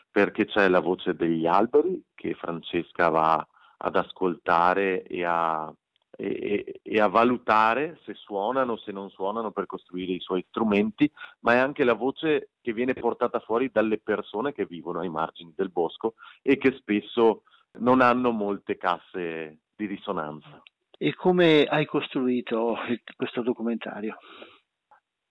[0.09, 5.73] perché c'è la voce degli alberi che Francesca va ad ascoltare e a
[6.15, 11.53] e, e, a valutare se suonano, se non suonano per costruire i suoi strumenti, ma
[11.53, 15.69] è anche la voce che viene portata fuori dalle persone che vivono ai margini del
[15.69, 17.43] bosco e che spesso
[17.79, 20.61] non hanno molte casse di risonanza.
[20.97, 22.77] E come hai costruito
[23.15, 24.17] questo documentario?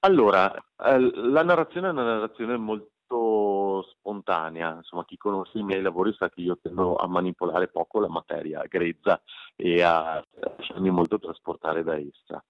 [0.00, 2.91] Allora, eh, la narrazione è una narrazione molto
[3.82, 8.08] spontanea, insomma chi conosce i miei lavori sa che io tendo a manipolare poco la
[8.08, 9.20] materia grezza
[9.56, 12.44] e a lasciarmi molto trasportare da essa.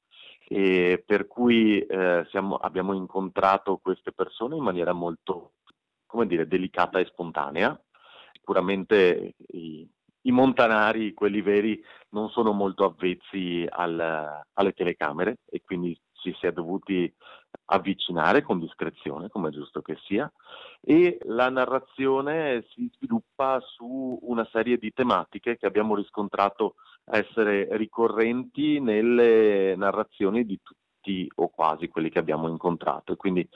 [0.48, 5.52] E per cui eh, siamo, abbiamo incontrato queste persone in maniera molto,
[6.06, 7.80] come dire, delicata e spontanea.
[8.32, 9.88] Sicuramente i,
[10.22, 16.46] i montanari, quelli veri, non sono molto avvezzi al, alle telecamere e quindi ci si
[16.46, 17.12] è dovuti
[17.66, 20.30] avvicinare con discrezione, come è giusto che sia,
[20.80, 28.80] e la narrazione si sviluppa su una serie di tematiche che abbiamo riscontrato essere ricorrenti
[28.80, 33.16] nelle narrazioni di tutti o quasi quelli che abbiamo incontrato.
[33.16, 33.48] Quindi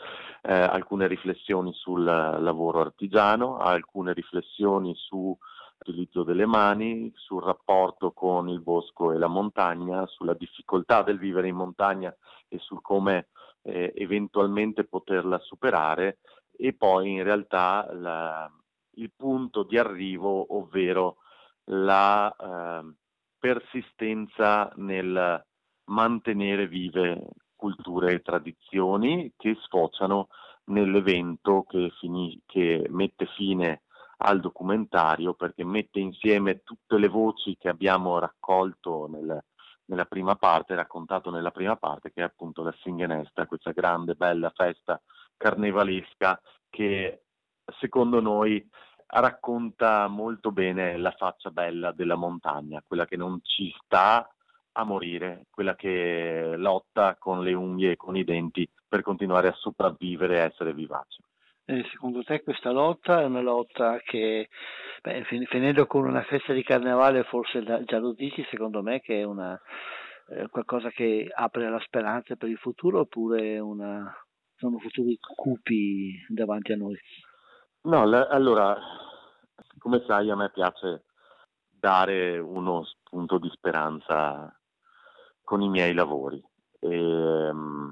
[0.42, 5.36] eh, alcune riflessioni sul lavoro artigiano, alcune riflessioni su
[5.78, 11.48] l'utilizzo delle mani, sul rapporto con il bosco e la montagna, sulla difficoltà del vivere
[11.48, 12.14] in montagna
[12.48, 13.28] e su come
[13.66, 16.18] eh, eventualmente poterla superare
[16.56, 18.50] e poi in realtà la,
[18.92, 21.16] il punto di arrivo, ovvero
[21.64, 22.94] la eh,
[23.38, 25.44] persistenza nel
[25.88, 30.28] mantenere vive culture e tradizioni che sfociano
[30.66, 33.82] nell'evento che, fini, che mette fine
[34.18, 39.44] al documentario perché mette insieme tutte le voci che abbiamo raccolto nel,
[39.86, 44.50] nella prima parte, raccontato nella prima parte, che è appunto la Singenesta, questa grande, bella
[44.50, 45.00] festa
[45.36, 47.22] carnevalesca che
[47.78, 48.66] secondo noi
[49.08, 54.28] racconta molto bene la faccia bella della montagna, quella che non ci sta
[54.72, 59.54] a morire, quella che lotta con le unghie e con i denti per continuare a
[59.54, 61.22] sopravvivere e essere vivace.
[61.66, 64.48] Secondo te questa lotta è una lotta che,
[65.02, 69.24] beh, finendo con una festa di carnevale, forse già lo dici, secondo me che è
[69.24, 69.60] una,
[70.28, 74.14] eh, qualcosa che apre la speranza per il futuro oppure una,
[74.54, 76.96] sono futuri cupi davanti a noi?
[77.82, 78.78] No, l- allora,
[79.78, 81.04] come sai a me piace
[81.68, 84.56] dare uno spunto di speranza
[85.42, 86.40] con i miei lavori.
[86.78, 87.85] E, um,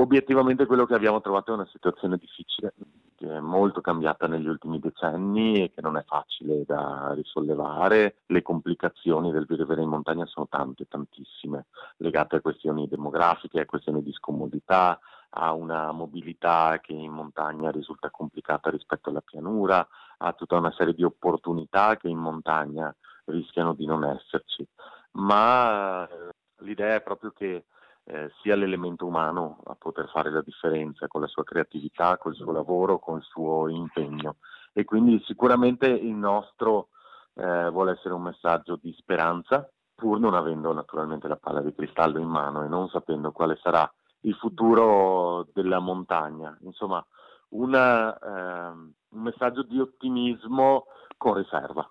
[0.00, 2.72] obiettivamente quello che abbiamo trovato è una situazione difficile,
[3.16, 8.22] che è molto cambiata negli ultimi decenni e che non è facile da risollevare.
[8.26, 11.66] Le complicazioni del vivere in montagna sono tante, tantissime,
[11.98, 14.98] legate a questioni demografiche, a questioni di scomodità,
[15.30, 19.86] a una mobilità che in montagna risulta complicata rispetto alla pianura,
[20.18, 22.94] a tutta una serie di opportunità che in montagna
[23.26, 24.66] rischiano di non esserci.
[25.12, 26.30] Ma eh,
[26.64, 27.66] l'idea è proprio che
[28.10, 32.50] eh, sia l'elemento umano a poter fare la differenza con la sua creatività, col suo
[32.50, 34.36] lavoro, con il suo impegno.
[34.72, 36.88] E quindi sicuramente il nostro
[37.34, 42.18] eh, vuole essere un messaggio di speranza, pur non avendo naturalmente la palla di cristallo
[42.18, 43.88] in mano e non sapendo quale sarà
[44.22, 46.56] il futuro della montagna.
[46.62, 47.04] Insomma,
[47.50, 50.86] una, eh, un messaggio di ottimismo
[51.16, 51.88] con riserva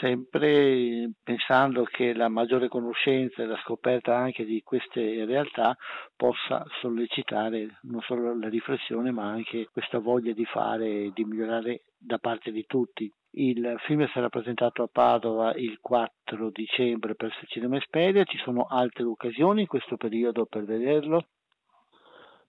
[0.00, 5.76] sempre pensando che la maggiore conoscenza e la scoperta anche di queste realtà
[6.16, 11.82] possa sollecitare non solo la riflessione ma anche questa voglia di fare e di migliorare
[11.98, 13.12] da parte di tutti.
[13.32, 19.04] Il film sarà presentato a Padova il 4 dicembre per Cinema Esperia, ci sono altre
[19.04, 21.26] occasioni in questo periodo per vederlo?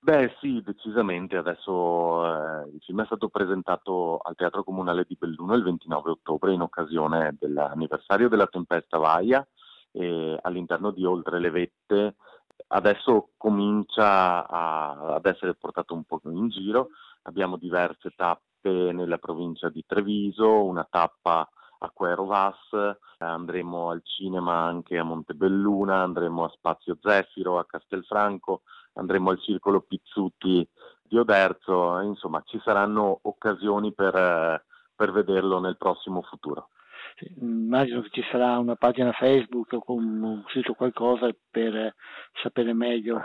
[0.04, 1.38] Beh sì, decisamente.
[1.38, 6.54] Adesso eh, il film è stato presentato al Teatro Comunale di Belluno il 29 ottobre
[6.54, 9.48] in occasione dell'anniversario della Tempesta Vaia
[9.92, 12.16] e all'interno di Oltre le Vette
[12.70, 16.90] adesso comincia a, ad essere portato un po' in giro.
[17.24, 21.48] Abbiamo diverse tappe nella provincia di Treviso, una tappa
[21.84, 22.58] a Quero Vas,
[23.18, 28.62] andremo al cinema anche a Montebelluna, andremo a Spazio Zefiro, a Castelfranco,
[28.94, 30.68] andremo al Circolo Pizzuti
[31.02, 34.64] di Oderzo, insomma ci saranno occasioni per,
[34.96, 36.70] per vederlo nel prossimo futuro.
[37.40, 41.94] Immagino che ci sarà una pagina Facebook o un sito qualcosa per
[42.42, 43.22] sapere meglio.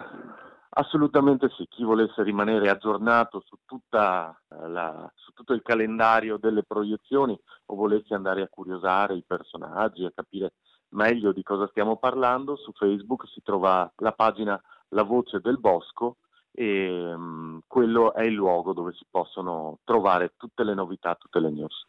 [0.79, 3.57] Assolutamente sì, chi volesse rimanere aggiornato su,
[3.89, 10.13] la, su, tutto il calendario delle proiezioni o volesse andare a curiosare i personaggi, a
[10.15, 10.53] capire
[10.91, 16.19] meglio di cosa stiamo parlando, su Facebook si trova la pagina La Voce del Bosco
[16.53, 21.49] e um, quello è il luogo dove si possono trovare tutte le novità, tutte le
[21.49, 21.87] news.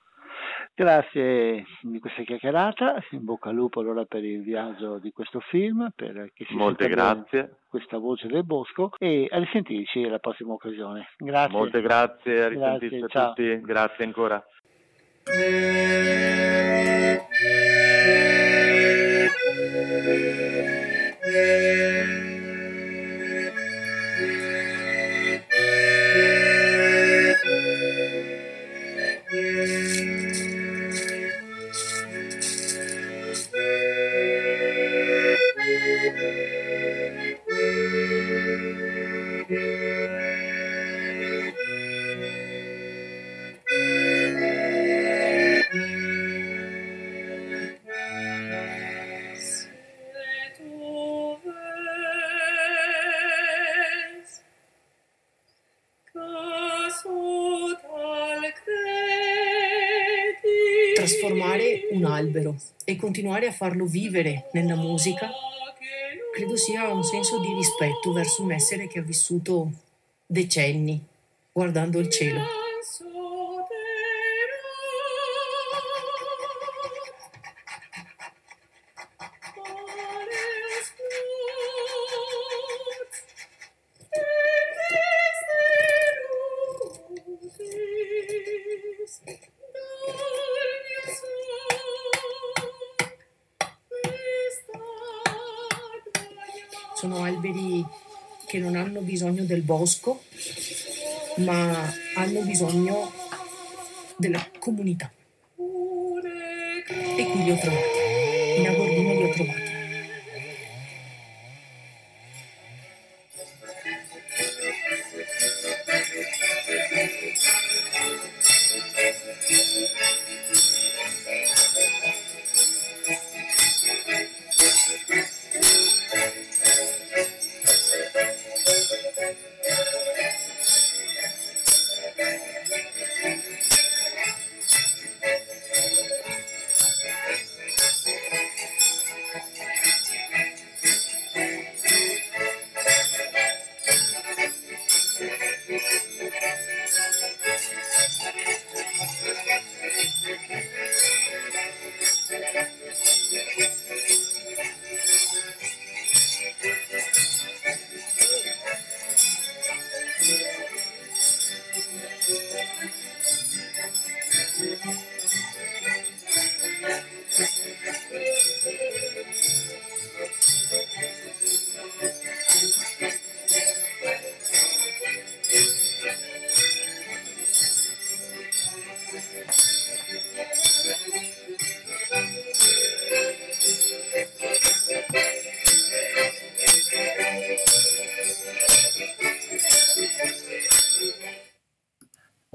[0.74, 5.90] Grazie di questa chiacchierata, in bocca al lupo allora per il viaggio di questo film,
[5.96, 7.58] per chi si Molte grazie.
[7.68, 11.10] questa voce del bosco e a risentirci alla prossima occasione.
[11.18, 11.58] Grazie.
[11.58, 13.34] Molte grazie, a risentirci grazie, a ciao.
[13.34, 14.46] tutti, grazie ancora.
[19.98, 20.38] albero
[21.30, 21.87] e
[62.98, 65.30] continuare a farlo vivere nella musica,
[66.34, 69.72] credo sia un senso di rispetto verso un essere che ha vissuto
[70.26, 71.02] decenni
[71.52, 72.57] guardando il cielo.
[99.88, 100.22] Bosco,
[101.38, 102.87] ma hanno bisogno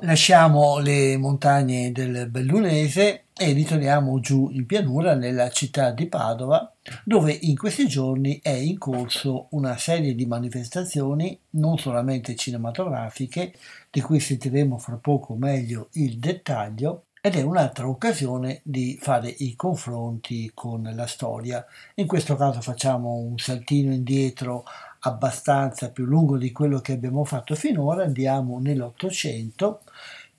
[0.04, 6.74] Lasciamo le montagne del Bellunese e ritorniamo giù in pianura nella città di Padova,
[7.04, 13.54] dove in questi giorni è in corso una serie di manifestazioni non solamente cinematografiche,
[13.92, 19.54] di cui sentiremo fra poco meglio il dettaglio, ed è un'altra occasione di fare i
[19.54, 21.64] confronti con la storia.
[21.94, 24.64] In questo caso facciamo un saltino indietro
[25.04, 29.82] abbastanza più lungo di quello che abbiamo fatto finora, andiamo nell'Ottocento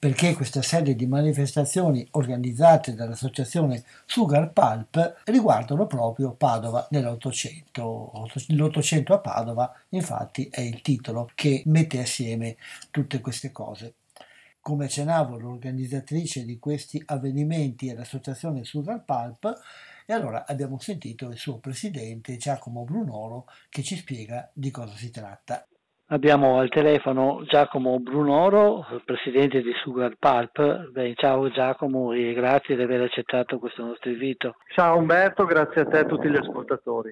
[0.04, 8.12] perché questa serie di manifestazioni organizzate dall'associazione Sugar Pulp riguardano proprio Padova nell'Ottocento.
[8.50, 12.58] L'Ottocento a Padova infatti è il titolo che mette assieme
[12.92, 13.94] tutte queste cose.
[14.60, 19.58] Come accennavo, l'organizzatrice di questi avvenimenti è l'associazione Sugar Pulp
[20.06, 25.10] e allora abbiamo sentito il suo presidente Giacomo Brunoro che ci spiega di cosa si
[25.12, 25.66] tratta.
[26.14, 30.92] Abbiamo al telefono Giacomo Brunoro, presidente di Sugar Pulp.
[30.92, 34.58] Beh, ciao Giacomo e grazie di aver accettato questo nostro invito.
[34.76, 37.10] Ciao Umberto, grazie a te e a tutti gli ascoltatori.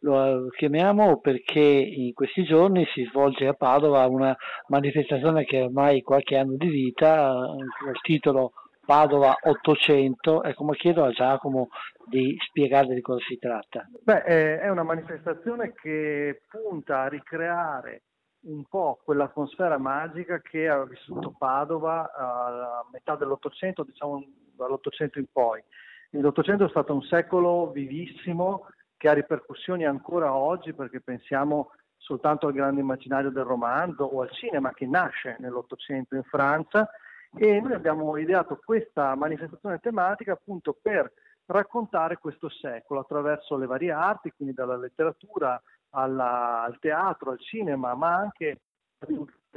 [0.00, 4.36] Lo chiamiamo perché in questi giorni si svolge a Padova una
[4.66, 8.50] manifestazione che ormai qualche anno di vita, il titolo
[8.84, 10.42] Padova 800.
[10.42, 11.68] Ecco, ma chiedo a Giacomo
[12.04, 13.86] di spiegare di cosa si tratta.
[14.02, 14.24] Beh,
[14.58, 18.02] è una manifestazione che punta a ricreare
[18.44, 24.24] un po' quell'atmosfera magica che ha vissuto Padova a metà dell'Ottocento, diciamo
[24.56, 25.62] dall'Ottocento in poi.
[26.10, 28.66] L'Ottocento è stato un secolo vivissimo
[28.96, 34.30] che ha ripercussioni ancora oggi perché pensiamo soltanto al grande immaginario del romanzo o al
[34.30, 36.88] cinema che nasce nell'Ottocento in Francia
[37.36, 41.10] e noi abbiamo ideato questa manifestazione tematica appunto per
[41.46, 45.60] raccontare questo secolo attraverso le varie arti, quindi dalla letteratura
[45.94, 48.60] alla, al teatro, al cinema, ma anche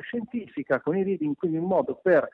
[0.02, 2.28] scientifica con i reading, quindi in modo per,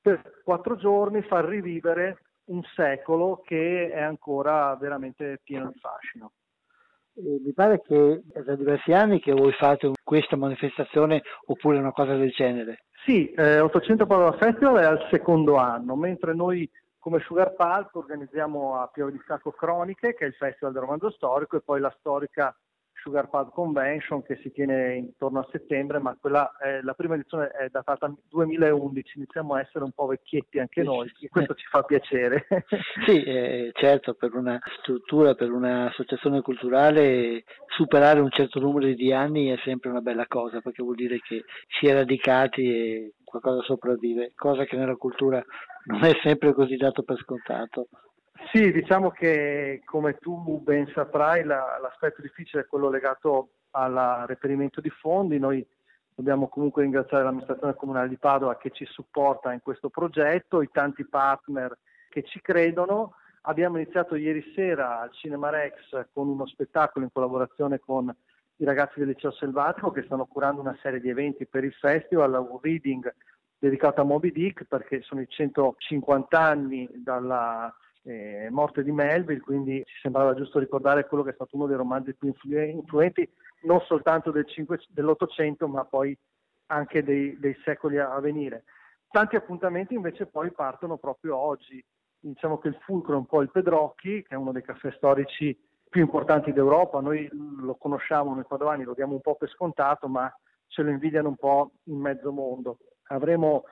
[0.00, 6.32] per quattro giorni far rivivere un secolo che è ancora veramente pieno di fascino.
[7.20, 12.30] Mi pare che da diversi anni che voi fate questa manifestazione oppure una cosa del
[12.30, 12.84] genere.
[13.04, 18.80] Sì, eh, 800 Padova Festival è al secondo anno, mentre noi come Sugar Pulp organizziamo
[18.80, 21.94] a Piave di Sacco Croniche, che è il festival del romanzo storico, e poi la
[21.98, 22.54] storica
[23.08, 27.48] Sugar Pub Convention che si tiene intorno a settembre, ma quella è, la prima edizione
[27.48, 31.82] è datata 2011, iniziamo a essere un po' vecchietti anche noi, e questo ci fa
[31.82, 32.46] piacere.
[33.06, 39.48] sì, eh, certo, per una struttura, per un'associazione culturale superare un certo numero di anni
[39.48, 41.44] è sempre una bella cosa, perché vuol dire che
[41.78, 45.42] si è radicati e qualcosa sopravvive, cosa che nella cultura
[45.86, 47.88] non è sempre così dato per scontato.
[48.52, 54.80] Sì, diciamo che come tu ben saprai la, l'aspetto difficile è quello legato al reperimento
[54.80, 55.38] di fondi.
[55.38, 55.66] Noi
[56.14, 61.04] dobbiamo comunque ringraziare l'amministrazione comunale di Padova che ci supporta in questo progetto, i tanti
[61.04, 61.76] partner
[62.08, 63.16] che ci credono.
[63.42, 68.14] Abbiamo iniziato ieri sera al Cinema Rex con uno spettacolo in collaborazione con
[68.56, 72.34] i ragazzi del liceo selvatico che stanno curando una serie di eventi per il festival,
[72.34, 73.14] un reading
[73.58, 77.72] dedicato a Moby Dick perché sono i 150 anni dalla
[78.08, 81.76] eh, morte di Melville, quindi ci sembrava giusto ricordare quello che è stato uno dei
[81.76, 83.30] romanzi più influenti,
[83.62, 86.16] non soltanto del 5, dell'Ottocento, ma poi
[86.66, 88.64] anche dei, dei secoli a, venire.
[89.10, 91.84] Tanti appuntamenti invece poi partono proprio oggi.
[92.20, 95.56] Diciamo che il fulcro è un po' il Pedrocchi, che è uno dei caffè storici
[95.88, 97.00] più importanti d'Europa.
[97.00, 97.28] Noi
[97.60, 100.32] lo conosciamo, noi padovani lo diamo un po' per scontato, ma
[100.66, 102.78] ce lo invidiano un po' in mezzo mondo.
[103.08, 103.64] Avremo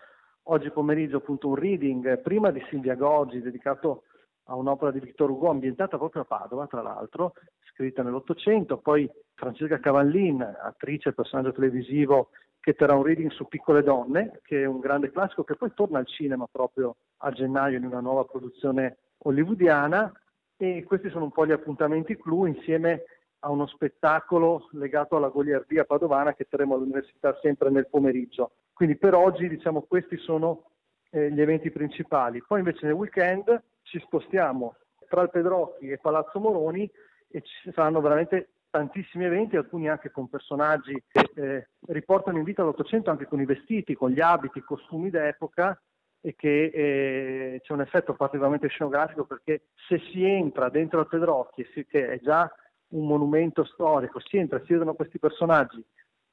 [0.44, 4.04] oggi pomeriggio appunto un reading prima di Silvia Goggi dedicato
[4.46, 7.32] a un'opera di Victor Hugo ambientata proprio a Padova, tra l'altro,
[7.72, 14.40] scritta nell'Ottocento, poi Francesca Cavallin, attrice, personaggio televisivo, che terrà un reading su Piccole Donne,
[14.42, 18.00] che è un grande classico che poi torna al cinema proprio a gennaio in una
[18.00, 20.12] nuova produzione hollywoodiana
[20.56, 23.04] e questi sono un po' gli appuntamenti clou insieme
[23.40, 28.52] a uno spettacolo legato alla goliardia padovana che terremo all'università sempre nel pomeriggio.
[28.72, 30.70] Quindi per oggi diciamo questi sono
[31.10, 32.42] eh, gli eventi principali.
[32.44, 34.76] Poi invece nel weekend ci spostiamo
[35.08, 36.90] tra il Pedrocchi e Palazzo Moroni
[37.28, 42.62] e ci saranno veramente tantissimi eventi, alcuni anche con personaggi che eh, riportano in vita
[42.62, 45.80] l'Ottocento anche con i vestiti, con gli abiti, i costumi d'epoca
[46.20, 51.64] e che eh, c'è un effetto particolarmente scenografico perché se si entra dentro il Pedrocchi,
[51.88, 52.52] che è già
[52.88, 55.84] un monumento storico, si entra, si vedono questi personaggi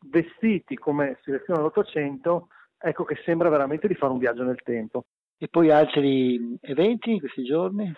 [0.06, 2.48] vestiti come si vestivano nell'Ottocento,
[2.78, 5.06] ecco che sembra veramente di fare un viaggio nel tempo.
[5.44, 7.94] E poi altri eventi in questi giorni?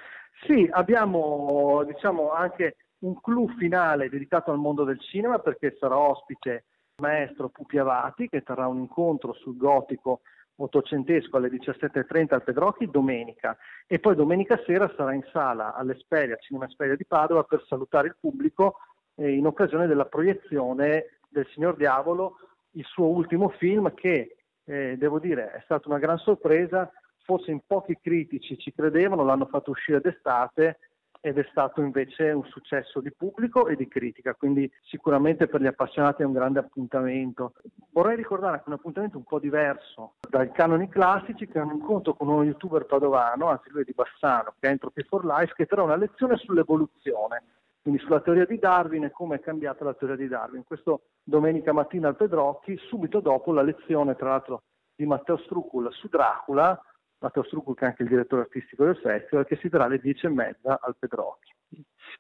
[0.48, 6.50] Sì, abbiamo diciamo, anche un clou finale dedicato al mondo del cinema perché sarà ospite
[6.50, 10.22] il maestro Pupi Avati che terrà un incontro sul gotico
[10.56, 13.56] ottocentesco alle 17.30 al Pedrocchi domenica
[13.86, 18.18] e poi domenica sera sarà in sala all'Esperia, Cinema Esperia di Padova per salutare il
[18.20, 18.78] pubblico
[19.18, 22.38] eh, in occasione della proiezione del Signor Diavolo,
[22.72, 26.92] il suo ultimo film che eh, devo dire è stata una gran sorpresa,
[27.26, 30.78] forse in pochi critici ci credevano, l'hanno fatto uscire d'estate
[31.20, 35.66] ed è stato invece un successo di pubblico e di critica, quindi sicuramente per gli
[35.66, 37.54] appassionati è un grande appuntamento.
[37.92, 42.14] Vorrei ricordare anche un appuntamento un po' diverso dai canoni classici, che è un incontro
[42.14, 45.66] con uno youtuber padovano, anzi lui è di Bassano, che è Entropy for Life, che
[45.68, 47.44] darà una lezione sull'evoluzione,
[47.82, 50.64] quindi sulla teoria di Darwin e come è cambiata la teoria di Darwin.
[50.64, 54.62] Questo domenica mattina al Pedrocchi, subito dopo la lezione, tra l'altro,
[54.96, 56.80] di Matteo Strucul su Dracula,
[57.26, 60.28] Matteo Strucul che è anche il direttore artistico del festival, che si terrà alle dieci
[60.28, 61.54] e mezza al Pedrocchi.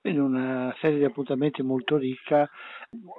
[0.01, 2.49] Quindi una serie di appuntamenti molto ricca,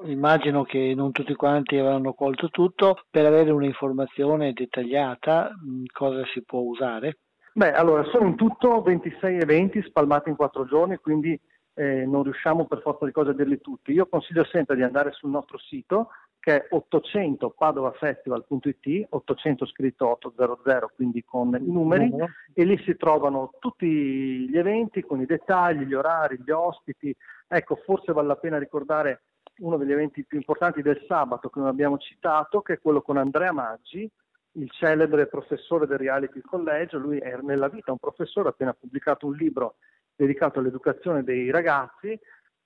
[0.05, 5.53] immagino che non tutti quanti avranno colto tutto, per avere un'informazione dettagliata
[5.93, 7.19] cosa si può usare?
[7.55, 11.41] Beh, allora sono in tutto 26 eventi spalmati in quattro giorni, quindi
[11.75, 13.93] eh, non riusciamo per forza di cose a dirli tutti.
[13.93, 16.09] Io consiglio sempre di andare sul nostro sito
[16.47, 22.29] che è 800 padovafestival.it, 800 scritto 800, quindi con i numeri, uh-huh.
[22.53, 27.13] e lì si trovano tutti gli eventi con i dettagli, gli orari, gli ospiti.
[27.49, 29.23] Ecco, forse vale la pena ricordare
[29.59, 33.17] uno degli eventi più importanti del sabato che non abbiamo citato, che è quello con
[33.17, 34.09] Andrea Maggi,
[34.53, 36.97] il celebre professore del Reality College.
[36.97, 39.79] Lui è nella vita un professore, ha appena pubblicato un libro
[40.15, 42.17] dedicato all'educazione dei ragazzi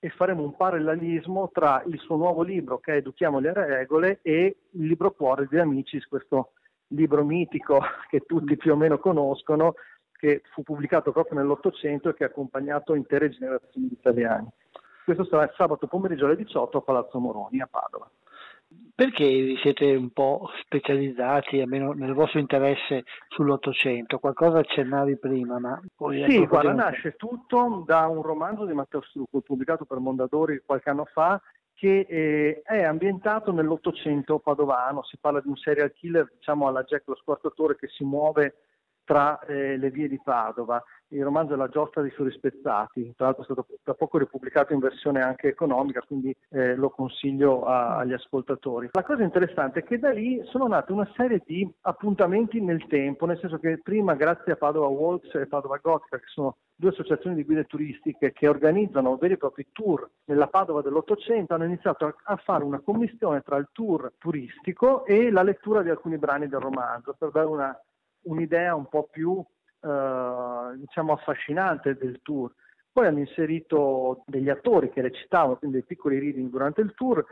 [0.01, 4.56] e faremo un parallelismo tra il suo nuovo libro che è Educhiamo le regole e
[4.70, 6.52] il libro Cuore di Amicis, questo
[6.89, 9.74] libro mitico che tutti più o meno conoscono,
[10.12, 14.48] che fu pubblicato proprio nell'Ottocento e che ha accompagnato intere generazioni di italiani.
[15.05, 18.10] Questo sarà sabato pomeriggio alle 18 a Palazzo Moroni a Padova.
[18.94, 24.18] Perché vi siete un po' specializzati, almeno nel vostro interesse, sull'Ottocento?
[24.18, 25.80] Qualcosa accennavi prima, ma.
[26.28, 31.06] Sì, guarda, nasce tutto da un romanzo di Matteo Strucco, pubblicato per Mondadori qualche anno
[31.06, 31.40] fa,
[31.72, 35.02] che eh, è ambientato nell'Ottocento padovano.
[35.02, 38.56] Si parla di un serial killer, diciamo alla Jack lo squartatore, che si muove
[39.11, 40.81] tra eh, le vie di Padova
[41.12, 44.78] il romanzo è La giostra dei surrispettati, tra l'altro è stato da poco ripubblicato in
[44.78, 48.89] versione anche economica, quindi eh, lo consiglio a, agli ascoltatori.
[48.93, 53.27] La cosa interessante è che da lì sono nate una serie di appuntamenti nel tempo,
[53.27, 57.35] nel senso che prima grazie a Padova Walks e Padova Gotica, che sono due associazioni
[57.35, 62.37] di guide turistiche che organizzano veri e propri tour nella Padova dell'Ottocento, hanno iniziato a,
[62.37, 67.16] fare una commissione tra il tour turistico e la lettura di alcuni brani del romanzo,
[67.19, 67.77] per dare una,
[68.22, 69.42] un'idea un po' più
[69.82, 72.52] eh, diciamo affascinante del tour.
[72.92, 77.24] Poi hanno inserito degli attori che recitavano, quindi dei piccoli reading durante il tour.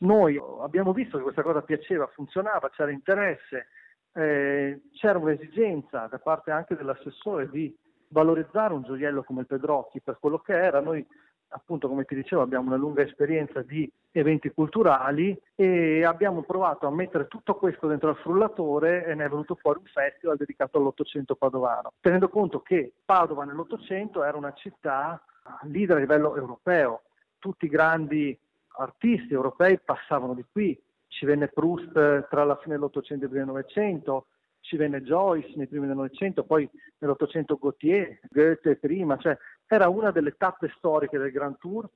[0.00, 3.68] Noi abbiamo visto che questa cosa piaceva, funzionava, c'era interesse,
[4.12, 7.74] eh, c'era un'esigenza da parte anche dell'assessore di
[8.08, 10.80] valorizzare un gioiello come il Pedrocchi per quello che era.
[10.80, 11.06] Noi
[11.54, 16.90] appunto come ti dicevo abbiamo una lunga esperienza di eventi culturali e abbiamo provato a
[16.90, 21.36] mettere tutto questo dentro al frullatore e ne è venuto fuori un festival dedicato all'Ottocento
[21.36, 25.22] padovano, tenendo conto che Padova nell'Ottocento era una città
[25.62, 27.02] leader a livello europeo,
[27.38, 28.36] tutti i grandi
[28.76, 30.78] artisti europei passavano di qui,
[31.08, 34.26] ci venne Proust tra la fine dell'Ottocento e il 1900,
[34.60, 36.68] ci venne Joyce nei primi del Novecento, poi
[36.98, 39.36] nell'Ottocento Gautier, Goethe prima, cioè
[39.74, 41.88] era una delle tappe storiche del Grand Tour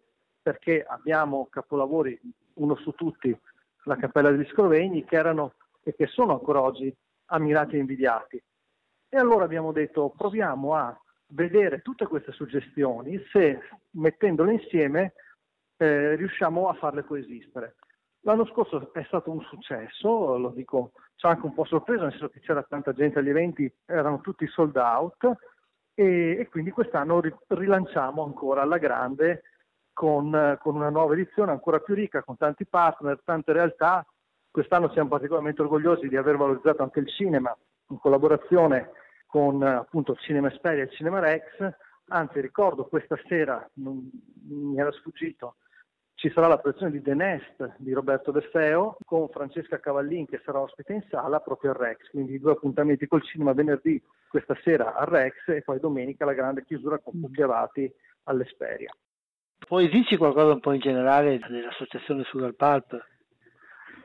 [0.42, 2.18] perché abbiamo capolavori,
[2.54, 3.36] uno su tutti,
[3.84, 6.94] la Cappella degli Scrovegni, che erano e che sono ancora oggi
[7.26, 8.42] ammirati e invidiati.
[9.08, 10.98] E allora abbiamo detto proviamo a
[11.28, 13.60] vedere tutte queste suggestioni se
[13.90, 15.12] mettendole insieme
[15.76, 17.76] eh, riusciamo a farle coesistere.
[18.22, 22.10] L'anno scorso è stato un successo, lo dico, ci ha anche un po' sorpreso, nel
[22.10, 25.36] senso che c'era tanta gente agli eventi, erano tutti sold out
[25.98, 29.42] e, e quindi quest'anno ri, rilanciamo ancora alla grande
[29.92, 34.06] con, con, una nuova edizione ancora più ricca, con tanti partner, tante realtà.
[34.48, 37.56] Quest'anno siamo particolarmente orgogliosi di aver valorizzato anche il cinema
[37.88, 38.92] in collaborazione
[39.26, 41.68] con appunto Cinema Esperia e Cinema Rex.
[42.10, 44.08] Anzi, ricordo questa sera, non,
[44.48, 45.56] mi era sfuggito,
[46.14, 50.40] ci sarà la proiezione di The Nest di Roberto De Feo con Francesca Cavallin che
[50.44, 54.94] sarà ospite in sala proprio al Rex, quindi due appuntamenti col cinema venerdì questa sera
[54.94, 57.92] al Rex e poi domenica la grande chiusura con Pucchi Avati
[58.24, 58.90] all'Esperia.
[59.66, 63.04] Puoi dirci qualcosa un po' in generale dell'associazione Sugar Pulp?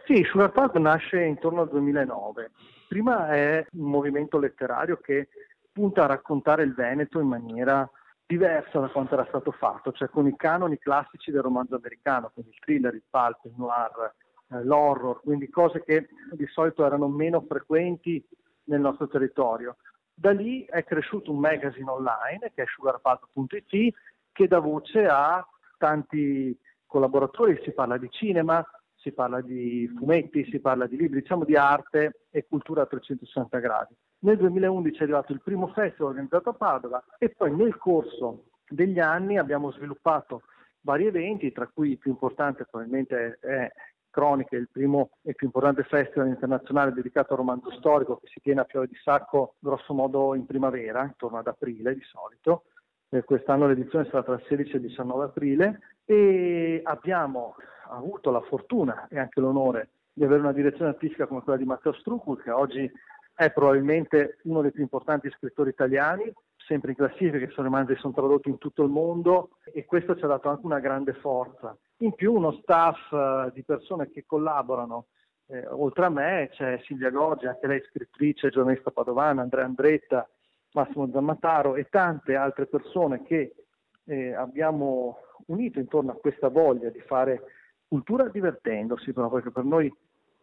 [0.06, 2.52] Sì, Sugar Pulp nasce intorno al 2009.
[2.88, 5.30] Prima è un movimento letterario che
[5.72, 7.90] punta a raccontare il Veneto in maniera
[8.26, 12.52] diversa da quanto era stato fatto, cioè con i canoni classici del romanzo americano, quindi
[12.52, 14.14] il thriller, il pulp, il noir,
[14.50, 18.24] eh, l'horror, quindi cose che di solito erano meno frequenti
[18.66, 19.78] nel nostro territorio.
[20.14, 23.94] Da lì è cresciuto un magazine online che è sugarpato.it
[24.32, 25.46] che dà voce a
[25.78, 28.66] tanti collaboratori, si parla di cinema,
[28.96, 33.60] si parla di fumetti, si parla di libri, diciamo di arte e cultura a 360
[33.60, 33.96] gradi.
[34.20, 39.00] Nel 2011 è arrivato il primo festival organizzato a Padova e poi nel corso degli
[39.00, 40.44] anni abbiamo sviluppato
[40.82, 43.72] vari eventi, tra cui il più importante probabilmente è
[44.14, 48.62] Croniche, il primo e più importante festival internazionale dedicato al romanzo storico che si tiene
[48.62, 52.66] a Piove di Sacco grosso modo in primavera, intorno ad aprile di solito.
[53.10, 57.56] Eh, quest'anno l'edizione sarà tra il 16 e il 19 aprile e abbiamo
[57.90, 61.94] avuto la fortuna e anche l'onore di avere una direzione artistica come quella di Matteo
[61.94, 62.92] Strucul che oggi
[63.36, 66.32] è probabilmente uno dei più importanti scrittori italiani,
[66.68, 70.24] sempre in classifica, che sono romanzi sono tradotti in tutto il mondo e questo ci
[70.24, 71.76] ha dato anche una grande forza.
[72.04, 75.06] In più uno staff uh, di persone che collaborano,
[75.48, 80.30] eh, oltre a me c'è Silvia Goggi, anche lei scrittrice, giornalista padovana, Andrea Andretta,
[80.74, 83.56] Massimo Zammataro e tante altre persone che
[84.04, 87.42] eh, abbiamo unito intorno a questa voglia di fare
[87.88, 89.90] cultura divertendosi, però perché per noi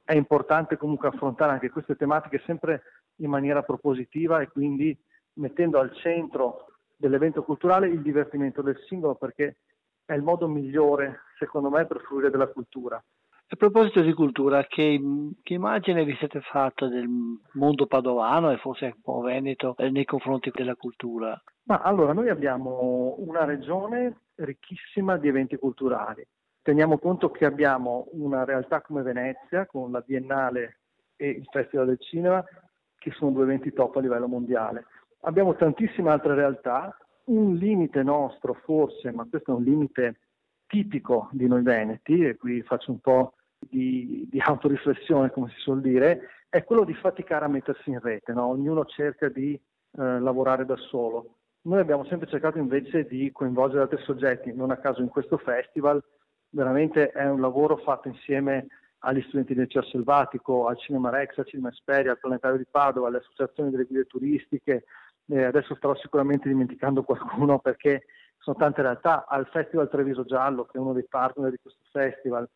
[0.03, 2.83] è importante comunque affrontare anche queste tematiche sempre
[3.17, 4.99] in maniera propositiva e quindi
[5.35, 9.59] mettendo al centro dell'evento culturale il divertimento del singolo perché
[10.07, 13.03] è il modo migliore, secondo me, per fruire della cultura.
[13.53, 15.01] A proposito di cultura, che,
[15.43, 17.09] che, immagine vi siete fatto del
[17.55, 21.43] mondo padovano e forse un po' veneto eh, nei confronti della cultura?
[21.65, 26.25] Ma allora, noi abbiamo una regione ricchissima di eventi culturali.
[26.63, 30.79] Teniamo conto che abbiamo una realtà come Venezia, con la Biennale
[31.17, 32.45] e il Festival del Cinema,
[32.99, 34.85] che sono due eventi top a livello mondiale.
[35.23, 40.19] Abbiamo tantissime altre realtà, un limite nostro forse, ma questo è un limite
[40.71, 45.81] tipico di noi veneti, e qui faccio un po' di, di autoriflessione, come si suol
[45.81, 48.47] dire, è quello di faticare a mettersi in rete, no?
[48.47, 49.61] ognuno cerca di eh,
[50.21, 51.39] lavorare da solo.
[51.63, 56.03] Noi abbiamo sempre cercato invece di coinvolgere altri soggetti, non a caso in questo festival
[56.51, 58.67] veramente è un lavoro fatto insieme
[59.01, 63.09] agli studenti del Liceo Selvatico, al Cinema Rex, al Cinema Esperia, al Planetario di Padova,
[63.09, 64.85] alle associazioni delle guide turistiche,
[65.27, 68.05] eh, adesso starò sicuramente dimenticando qualcuno perché
[68.41, 72.49] sono tante realtà, al Festival Treviso Giallo che è uno dei partner di questo festival.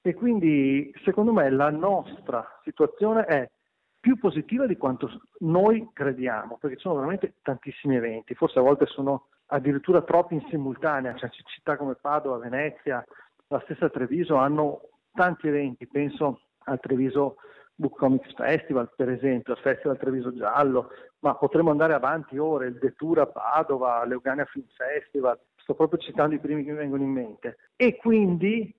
[0.00, 3.50] E quindi secondo me la nostra situazione è
[3.98, 8.86] più positiva di quanto noi crediamo, perché ci sono veramente tantissimi eventi, forse a volte
[8.86, 13.02] sono addirittura troppi in simultanea, cioè città come Padova, Venezia,
[13.48, 17.36] la stessa Treviso hanno tanti eventi, penso al Treviso
[17.76, 20.90] Book Comics Festival per esempio, al Festival Treviso Giallo,
[21.20, 26.40] ma potremmo andare avanti ore, il Detura Padova, l'Eugania Film Festival, sto proprio citando i
[26.40, 27.56] primi che mi vengono in mente.
[27.76, 28.74] E quindi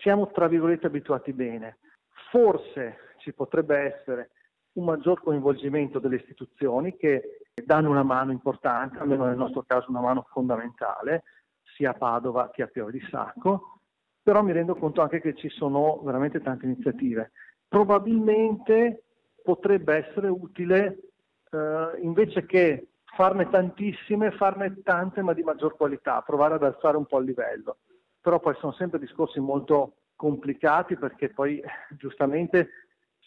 [0.00, 1.78] siamo tra virgolette abituati bene.
[2.30, 4.30] Forse ci potrebbe essere
[4.72, 10.00] un maggior coinvolgimento delle istituzioni che danno una mano importante, almeno nel nostro caso una
[10.00, 11.24] mano fondamentale,
[11.74, 13.80] sia a Padova che a Piove di Sacco,
[14.22, 17.32] però mi rendo conto anche che ci sono veramente tante iniziative.
[17.68, 19.02] Probabilmente
[19.42, 20.98] potrebbe essere utile
[21.50, 27.06] eh, invece che farne tantissime, farne tante ma di maggior qualità, provare ad alzare un
[27.06, 27.78] po' il livello.
[28.20, 31.62] Però poi sono sempre discorsi molto complicati perché poi
[31.96, 32.70] giustamente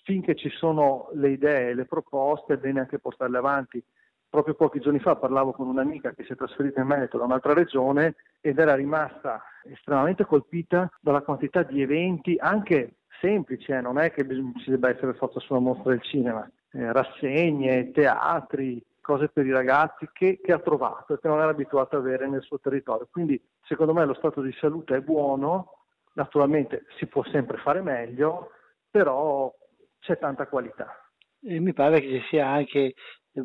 [0.04, 3.84] finché ci sono le idee, le proposte è bene anche portarle avanti.
[4.30, 7.54] Proprio pochi giorni fa parlavo con un'amica che si è trasferita in Veneto da un'altra
[7.54, 14.12] regione ed era rimasta estremamente colpita dalla quantità di eventi, anche semplici, eh, non è
[14.12, 14.28] che
[14.64, 20.10] ci debba essere forza sulla mostra del cinema, eh, rassegne, teatri, cose per i ragazzi
[20.12, 23.08] che, che, ha trovato e che non era abituato ad avere nel suo territorio.
[23.10, 28.52] Quindi secondo me lo stato di salute è buono, naturalmente si può sempre fare meglio,
[28.90, 29.54] però
[30.00, 30.96] c'è tanta qualità.
[31.42, 32.94] E mi pare che ci sia anche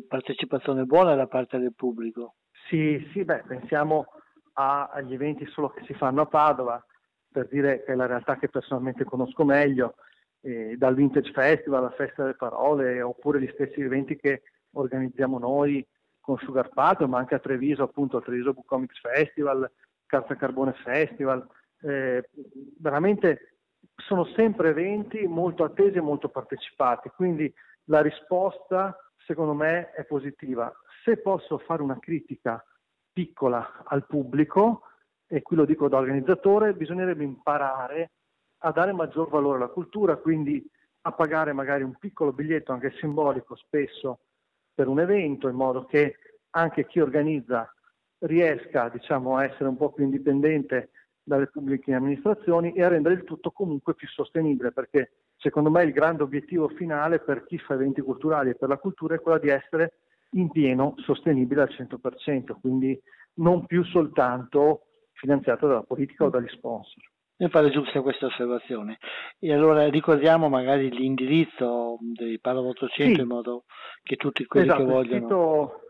[0.07, 2.35] partecipazione buona da parte del pubblico.
[2.67, 4.07] Sì, sì, beh, pensiamo
[4.53, 6.83] a, agli eventi solo che si fanno a Padova,
[7.37, 9.93] per dire che è la realtà che personalmente conosco meglio,
[10.41, 14.41] eh, dal Vintage Festival alla Festa delle Parole, oppure gli stessi eventi che
[14.71, 15.85] organizziamo noi
[16.19, 19.69] con Sugar Pato, ma anche a Treviso, appunto, al Treviso Book Comics Festival,
[20.07, 21.47] Carta Carbone Festival.
[21.81, 22.27] Eh,
[22.79, 23.59] veramente
[23.97, 27.53] sono sempre eventi molto attesi e molto partecipati, quindi
[27.85, 28.97] la risposta
[29.27, 30.73] secondo me è positiva.
[31.03, 32.63] Se posso fare una critica
[33.13, 34.81] piccola al pubblico,
[35.27, 38.11] e qui lo dico da organizzatore, bisognerebbe imparare
[38.59, 40.65] a dare maggior valore alla cultura, quindi
[41.01, 44.19] a pagare magari un piccolo biglietto anche simbolico spesso
[44.73, 46.15] per un evento, in modo che
[46.51, 47.71] anche chi organizza
[48.19, 50.91] riesca diciamo, a essere un po' più indipendente
[51.21, 55.91] dalle pubbliche amministrazioni e a rendere il tutto comunque più sostenibile, perché secondo me il
[55.91, 59.49] grande obiettivo finale per chi fa eventi culturali e per la cultura è quello di
[59.49, 59.99] essere
[60.31, 62.99] in pieno sostenibile al 100%, quindi
[63.35, 64.86] non più soltanto
[65.17, 67.03] finanziato dalla politica o dagli sponsor.
[67.39, 68.97] Mi pare giusta questa osservazione.
[69.37, 73.21] E allora ricordiamo magari l'indirizzo di Padova 800 sì.
[73.21, 73.65] in modo
[74.01, 75.15] che tutti quelli esatto, che vogliono...
[75.15, 75.81] Il sito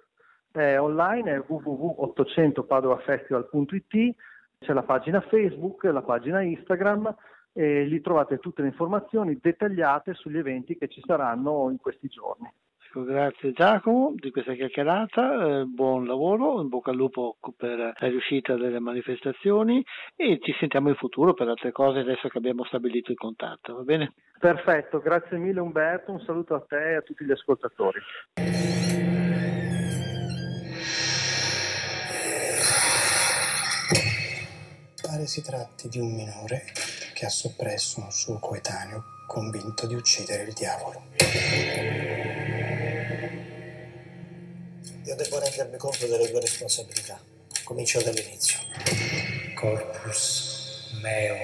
[0.51, 4.15] è online è www.800padovafestival.it,
[4.59, 7.15] c'è la pagina Facebook, la pagina Instagram
[7.53, 12.51] e lì trovate tutte le informazioni dettagliate sugli eventi che ci saranno in questi giorni.
[12.87, 18.07] Ecco, grazie Giacomo di questa chiacchierata, eh, buon lavoro, in bocca al lupo per la
[18.07, 19.83] riuscita delle manifestazioni
[20.15, 23.81] e ci sentiamo in futuro per altre cose adesso che abbiamo stabilito il contatto, va
[23.81, 24.13] bene?
[24.39, 27.99] Perfetto, grazie mille Umberto, un saluto a te e a tutti gli ascoltatori.
[35.01, 36.63] Pare si tratti di un minore
[37.13, 41.03] che ha soppresso un suo coetaneo convinto di uccidere il diavolo.
[45.07, 47.17] Io devo rendermi conto delle due responsabilità.
[47.63, 48.59] Comincio dall'inizio.
[49.55, 51.35] Corpus meo.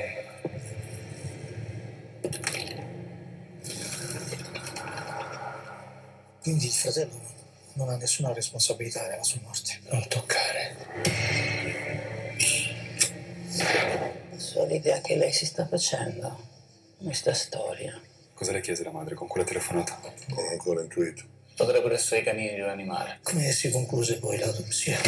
[6.41, 7.22] Quindi il fratello
[7.76, 9.80] non ha nessuna responsabilità nella sua morte.
[9.90, 10.76] Non toccare.
[14.35, 16.49] So l'idea che lei si sta facendo.
[17.02, 17.98] Questa storia.
[18.34, 20.02] Cosa le chiese la madre con quella telefonata?
[20.27, 21.33] Non ho ancora intuito.
[21.56, 23.20] Potrebbero essere i canini di un animale.
[23.22, 25.00] Come si concluse poi l'autopsia?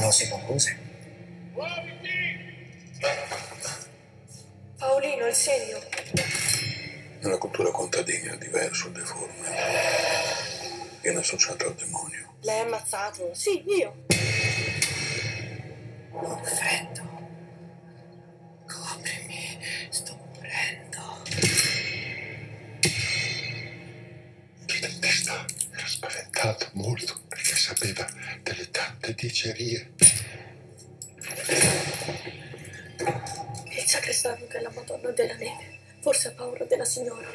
[0.00, 0.78] Non si concluse?
[4.78, 5.78] Paolino, il segno.
[7.20, 9.48] Nella cultura contadina è diverso, deforme.
[11.02, 12.34] Viene associato al demonio.
[12.40, 13.30] L'hai ammazzato?
[13.34, 14.04] Sì, io.
[16.12, 17.02] Ho freddo.
[18.66, 19.58] Coprimi,
[19.90, 21.24] sto morendo.
[26.46, 28.06] Spaventato molto perché sapeva
[28.42, 29.90] delle tante dicerie.
[33.68, 35.78] Che è la Madonna della Neve.
[36.00, 37.26] Forse ha paura della signora.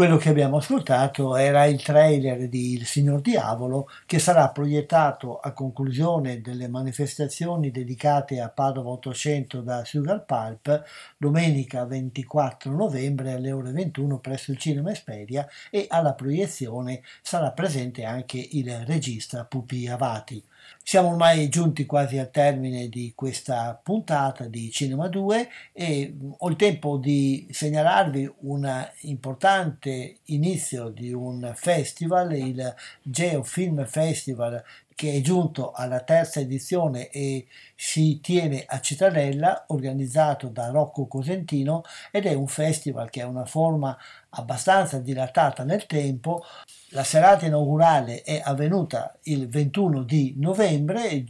[0.00, 5.52] Quello che abbiamo ascoltato era il trailer di Il Signor Diavolo che sarà proiettato a
[5.52, 10.84] conclusione delle manifestazioni dedicate a Padova 800 da Sugar Pulp
[11.18, 18.02] domenica 24 novembre alle ore 21 presso il Cinema Esperia e alla proiezione sarà presente
[18.04, 20.42] anche il regista Pupi Avati.
[20.82, 26.56] Siamo ormai giunti quasi al termine di questa puntata di Cinema 2 e ho il
[26.56, 34.62] tempo di segnalarvi un importante inizio di un festival, il Geo Film Festival
[35.00, 41.84] che è giunto alla terza edizione e si tiene a Cittadella, organizzato da Rocco Cosentino
[42.10, 43.96] ed è un festival che ha una forma
[44.28, 46.44] abbastanza dilatata nel tempo.
[46.90, 51.24] La serata inaugurale è avvenuta il 21 di novembre,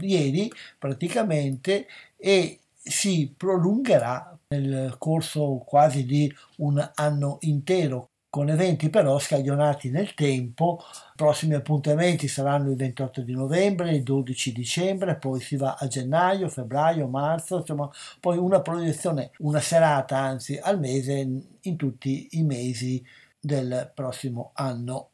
[0.00, 1.86] ieri praticamente,
[2.16, 10.14] e si prolungherà nel corso quasi di un anno intero con eventi però scaglionati nel
[10.14, 10.78] tempo.
[10.80, 15.86] I prossimi appuntamenti saranno il 28 di novembre, il 12 dicembre, poi si va a
[15.86, 17.90] gennaio, febbraio, marzo, insomma,
[18.20, 21.28] poi una proiezione, una serata anzi al mese
[21.60, 23.04] in tutti i mesi
[23.38, 25.10] del prossimo anno.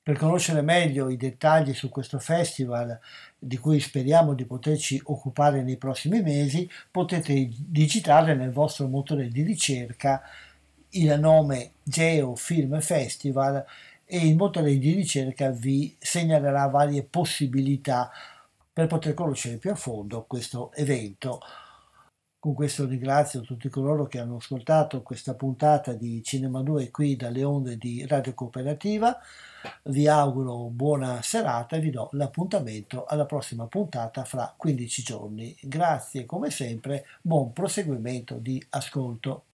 [0.00, 3.00] Per conoscere meglio i dettagli su questo festival,
[3.36, 9.42] di cui speriamo di poterci occupare nei prossimi mesi, potete digitare nel vostro motore di
[9.42, 10.22] ricerca
[10.90, 13.64] il nome Geo Film Festival
[14.04, 18.10] e il motore di ricerca vi segnalerà varie possibilità
[18.72, 21.40] per poter conoscere più a fondo questo evento.
[22.40, 27.42] Con questo ringrazio tutti coloro che hanno ascoltato questa puntata di Cinema 2 qui dalle
[27.42, 29.18] onde di Radio Cooperativa.
[29.82, 35.56] Vi auguro buona serata e vi do l'appuntamento alla prossima puntata fra 15 giorni.
[35.60, 39.47] Grazie come sempre, buon proseguimento di ascolto.